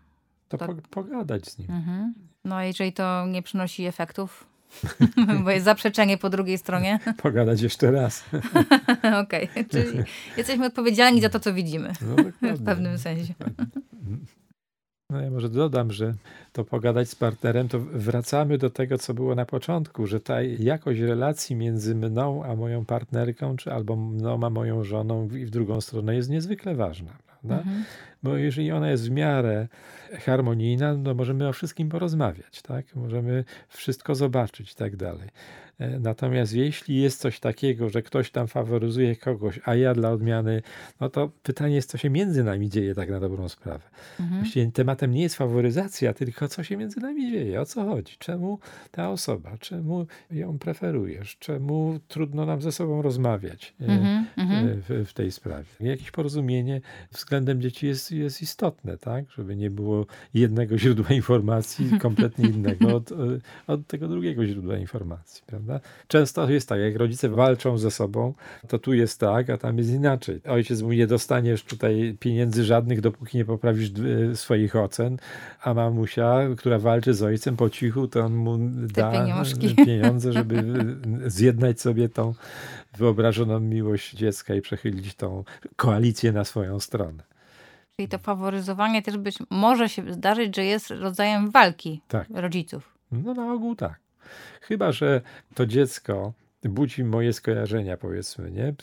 To, 0.49 0.59
to... 0.59 0.67
Po, 0.67 0.75
pogadać 0.91 1.49
z 1.49 1.59
nim. 1.59 1.71
Mhm. 1.71 2.15
No 2.45 2.57
a 2.57 2.65
jeżeli 2.65 2.93
to 2.93 3.27
nie 3.27 3.43
przynosi 3.43 3.85
efektów, 3.85 4.47
bo 5.45 5.51
jest 5.51 5.65
zaprzeczenie 5.65 6.19
po 6.19 6.31
drugiej 6.31 6.59
stronie. 6.59 6.99
Pogadać 7.23 7.61
jeszcze 7.61 7.91
raz. 7.91 8.25
Okej, 9.23 9.49
okay. 9.51 9.65
czyli 9.65 10.05
jesteśmy 10.37 10.67
odpowiedzialni 10.67 11.21
za 11.21 11.29
to, 11.29 11.41
co 11.41 11.55
widzimy. 11.55 11.93
No, 12.43 12.57
w 12.57 12.65
pewnym 12.65 12.99
sensie. 12.99 13.35
No 15.13 15.21
ja 15.21 15.31
może 15.31 15.49
dodam, 15.49 15.93
że 15.93 16.15
to 16.53 16.65
pogadać 16.65 17.09
z 17.09 17.15
partnerem, 17.15 17.69
to 17.69 17.81
wracamy 17.81 18.59
do 18.59 18.71
tego, 18.71 18.99
co 18.99 19.15
było 19.15 19.35
na 19.35 19.47
początku, 19.47 20.07
że 20.07 20.21
ta 20.21 20.43
jakość 20.43 21.01
relacji 21.01 21.57
między 21.57 21.95
mną 21.95 22.45
a 22.45 22.57
moją 22.57 22.85
partnerką, 22.85 23.57
czy 23.57 23.73
albo 23.73 23.97
mną 23.97 24.41
a 24.47 24.51
moją 24.51 24.85
żoną 24.85 25.29
i 25.31 25.45
w 25.45 25.51
drugą 25.51 25.81
stronę 25.81 26.17
jest 26.17 26.31
niezwykle 26.31 26.75
ważna, 26.75 27.13
prawda? 27.27 27.59
Mhm. 27.59 27.85
Bo 28.23 28.37
jeżeli 28.37 28.73
ona 28.73 28.91
jest 28.91 29.09
w 29.09 29.11
miarę 29.11 29.69
harmonijna, 30.25 30.95
no 30.95 31.15
możemy 31.15 31.49
o 31.49 31.53
wszystkim 31.53 31.89
porozmawiać, 31.89 32.63
tak? 32.63 32.97
Możemy 32.97 33.45
wszystko 33.69 34.15
zobaczyć 34.15 34.73
i 34.73 34.75
tak 34.75 34.97
dalej. 34.97 35.29
E, 35.79 35.99
natomiast 35.99 36.53
jeśli 36.53 36.97
jest 36.97 37.21
coś 37.21 37.41
takiego, 37.41 37.91
że 37.91 38.03
ktoś 38.03 38.31
tam 38.31 38.49
faworyzuje 38.49 39.17
kogoś, 39.17 39.61
a 39.65 39.75
ja 39.75 39.95
dla 39.95 40.11
odmiany, 40.11 40.63
no 41.01 41.09
to 41.09 41.31
pytanie 41.43 41.75
jest, 41.75 41.91
co 41.91 41.99
się 41.99 42.11
między 42.11 42.45
nami 42.45 42.69
dzieje 42.69 42.95
tak 42.95 43.11
na 43.11 43.21
dobrą 43.21 43.49
sprawę. 43.49 43.85
Mhm. 44.21 44.41
Właściwie 44.41 44.73
tematem 44.73 45.11
nie 45.11 45.23
jest 45.23 45.35
faworyzacja, 45.35 46.15
tylko 46.15 46.49
co 46.49 46.65
się 46.65 46.77
między 46.77 47.01
nami 47.01 47.31
dzieje, 47.31 47.61
o 47.61 47.67
co 47.67 47.85
chodzi, 47.85 48.17
czemu 48.19 48.59
ta 48.91 49.11
osoba, 49.11 49.59
czemu 49.59 50.07
ją 50.31 50.59
preferujesz, 50.59 51.37
czemu 51.39 52.01
trudno 52.09 52.47
nam 52.47 52.63
ze 52.63 52.73
sobą 52.73 53.03
rozmawiać 53.03 53.75
e, 53.81 53.85
mhm. 53.85 54.27
mhm. 54.37 54.83
w, 54.83 55.09
w, 55.09 55.13
tej 55.13 55.33
sprawie. 55.33 55.67
Jakieś 55.81 56.11
porozumienie 56.11 56.81
względem 57.13 57.61
dzieci 57.61 57.87
jest, 57.87 58.13
jest 58.13 58.43
istotne, 58.43 58.99
tak? 58.99 59.31
Żeby 59.31 59.57
nie 59.57 59.71
było 59.71 60.07
jednego 60.35 60.79
źródła 60.79 61.09
informacji 61.09 61.91
kompletnie 62.01 62.49
innego 62.49 62.97
od, 62.97 63.11
od 63.67 63.87
tego 63.87 64.09
drugiego 64.09 64.47
źródła 64.47 64.77
informacji, 64.77 65.43
prawda? 65.47 65.68
Prawda? 65.69 65.89
Często 66.09 66.51
jest 66.51 66.69
tak, 66.69 66.81
jak 66.81 66.97
rodzice 66.97 67.29
walczą 67.29 67.79
ze 67.79 67.91
sobą, 67.91 68.35
to 68.69 68.79
tu 68.79 68.95
jest 68.95 69.21
tak, 69.21 69.51
a 69.51 69.59
tam 69.59 69.79
jest 69.79 69.91
inaczej. 69.91 70.41
Ojciec 70.49 70.83
mówi, 70.83 70.97
nie 70.97 71.07
dostaniesz 71.07 71.63
tutaj 71.63 72.17
pieniędzy 72.21 72.65
żadnych, 72.65 73.01
dopóki 73.01 73.39
nie 73.39 73.45
poprawisz 73.45 73.91
e, 74.31 74.37
swoich 74.37 74.77
ocen, 74.77 75.17
a 75.63 75.75
mamusia, 75.75 76.41
która 76.57 76.79
walczy 76.79 77.15
z 77.15 77.23
ojcem 77.23 77.57
po 77.57 77.71
cichu, 77.71 78.09
to 78.09 78.21
on 78.21 78.35
mu 78.35 78.59
da 78.95 79.13
pieniądze, 79.87 80.33
żeby 80.33 80.65
zjednać 81.27 81.81
sobie 81.81 82.09
tą 82.09 82.35
wyobrażoną 82.97 83.61
miłość 83.61 84.15
dziecka 84.15 84.55
i 84.55 84.61
przechylić 84.61 85.15
tą 85.15 85.45
koalicję 85.77 86.33
na 86.33 86.45
swoją 86.45 86.81
stronę. 86.81 87.23
Czyli 87.97 88.09
to 88.09 88.19
faworyzowanie 88.19 89.03
też 89.03 89.17
być 89.17 89.39
może 89.51 89.89
się 89.89 90.13
zdarzyć, 90.13 90.57
że 90.57 90.65
jest 90.65 90.91
rodzajem 90.91 91.51
walki 91.51 92.01
tak. 92.09 92.27
rodziców. 92.35 92.99
No 93.13 93.35
na 93.35 93.53
ogół 93.53 93.77
tak. 93.77 94.08
Chyba, 94.61 94.93
że 94.93 95.21
to 95.55 95.67
dziecko 95.67 96.33
budzi 96.65 97.05
moje 97.05 97.33
skojarzenia, 97.33 97.97
powiedzmy, 97.97 98.51
nie? 98.51 98.75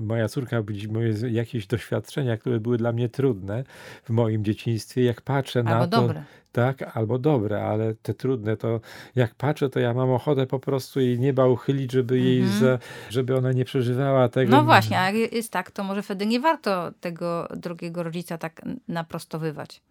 Moja 0.00 0.28
córka 0.28 0.62
budzi 0.62 0.88
moje 0.88 1.14
jakieś 1.30 1.66
doświadczenia, 1.66 2.36
które 2.36 2.60
były 2.60 2.78
dla 2.78 2.92
mnie 2.92 3.08
trudne 3.08 3.64
w 4.04 4.10
moim 4.10 4.44
dzieciństwie. 4.44 5.04
Jak 5.04 5.20
patrzę 5.20 5.58
albo 5.58 5.70
na 5.70 5.86
to. 5.86 6.00
Dobre. 6.00 6.24
Tak, 6.52 6.96
albo 6.96 7.18
dobre, 7.18 7.64
ale 7.64 7.94
te 7.94 8.14
trudne, 8.14 8.56
to 8.56 8.80
jak 9.16 9.34
patrzę, 9.34 9.70
to 9.70 9.80
ja 9.80 9.94
mam 9.94 10.10
ochotę 10.10 10.46
po 10.46 10.58
prostu 10.58 11.00
jej 11.00 11.18
nieba 11.18 11.46
uchylić, 11.46 11.92
żeby 11.92 12.18
jej, 12.18 12.40
mhm. 12.40 12.60
za, 12.60 12.78
żeby 13.10 13.36
ona 13.36 13.52
nie 13.52 13.64
przeżywała 13.64 14.28
tego. 14.28 14.50
No 14.50 14.64
właśnie, 14.64 15.00
a 15.00 15.10
jak 15.10 15.32
jest 15.32 15.52
tak, 15.52 15.70
to 15.70 15.84
może 15.84 16.02
wtedy 16.02 16.26
nie 16.26 16.40
warto 16.40 16.92
tego 17.00 17.48
drugiego 17.56 18.02
rodzica 18.02 18.38
tak 18.38 18.62
naprostowywać. 18.88 19.82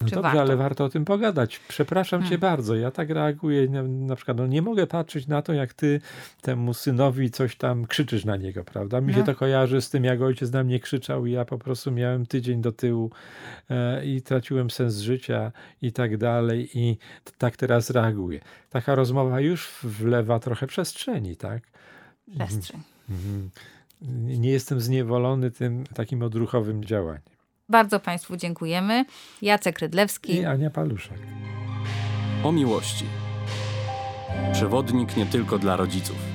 No 0.00 0.06
dobrze, 0.06 0.22
warto? 0.22 0.40
ale 0.40 0.56
warto 0.56 0.84
o 0.84 0.88
tym 0.88 1.04
pogadać. 1.04 1.60
Przepraszam 1.68 2.20
hmm. 2.20 2.30
cię 2.30 2.38
bardzo, 2.38 2.74
ja 2.74 2.90
tak 2.90 3.10
reaguję. 3.10 3.68
Na, 3.68 3.82
na, 3.82 4.16
przykład, 4.16 4.36
no 4.36 4.46
nie 4.46 4.62
mogę 4.62 4.86
patrzeć 4.86 5.26
na 5.26 5.42
to, 5.42 5.52
jak 5.52 5.72
ty 5.72 6.00
temu 6.40 6.74
synowi 6.74 7.30
coś 7.30 7.56
tam 7.56 7.86
krzyczysz 7.86 8.24
na 8.24 8.36
niego, 8.36 8.64
prawda? 8.64 9.00
Mi 9.00 9.12
no. 9.12 9.18
się 9.18 9.24
to 9.24 9.34
kojarzy 9.34 9.80
z 9.80 9.90
tym, 9.90 10.04
jak 10.04 10.22
ojciec 10.22 10.52
na 10.52 10.64
mnie 10.64 10.80
krzyczał 10.80 11.26
i 11.26 11.32
ja 11.32 11.44
po 11.44 11.58
prostu 11.58 11.92
miałem 11.92 12.26
tydzień 12.26 12.60
do 12.60 12.72
tyłu 12.72 13.10
e, 13.70 14.06
i 14.06 14.22
traciłem 14.22 14.70
sens 14.70 14.96
życia 14.96 15.52
i 15.82 15.92
tak 15.92 16.16
dalej 16.16 16.70
i 16.74 16.98
tak 17.38 17.56
teraz 17.56 17.90
reaguję. 17.90 18.40
Taka 18.70 18.94
rozmowa 18.94 19.40
już 19.40 19.70
wlewa 19.82 20.38
trochę 20.38 20.66
przestrzeni, 20.66 21.36
tak? 21.36 21.62
Przestrzeń. 22.34 22.80
Mhm. 23.10 23.50
Nie 24.38 24.50
jestem 24.50 24.80
zniewolony 24.80 25.50
tym 25.50 25.84
takim 25.94 26.22
odruchowym 26.22 26.84
działaniem. 26.84 27.33
Bardzo 27.68 28.00
Państwu 28.00 28.36
dziękujemy. 28.36 29.04
Jacek 29.42 29.78
Rydlewski 29.78 30.34
i 30.34 30.44
Ania 30.44 30.70
Paluszek. 30.70 31.18
O 32.44 32.52
miłości. 32.52 33.04
Przewodnik 34.52 35.16
nie 35.16 35.26
tylko 35.26 35.58
dla 35.58 35.76
rodziców. 35.76 36.33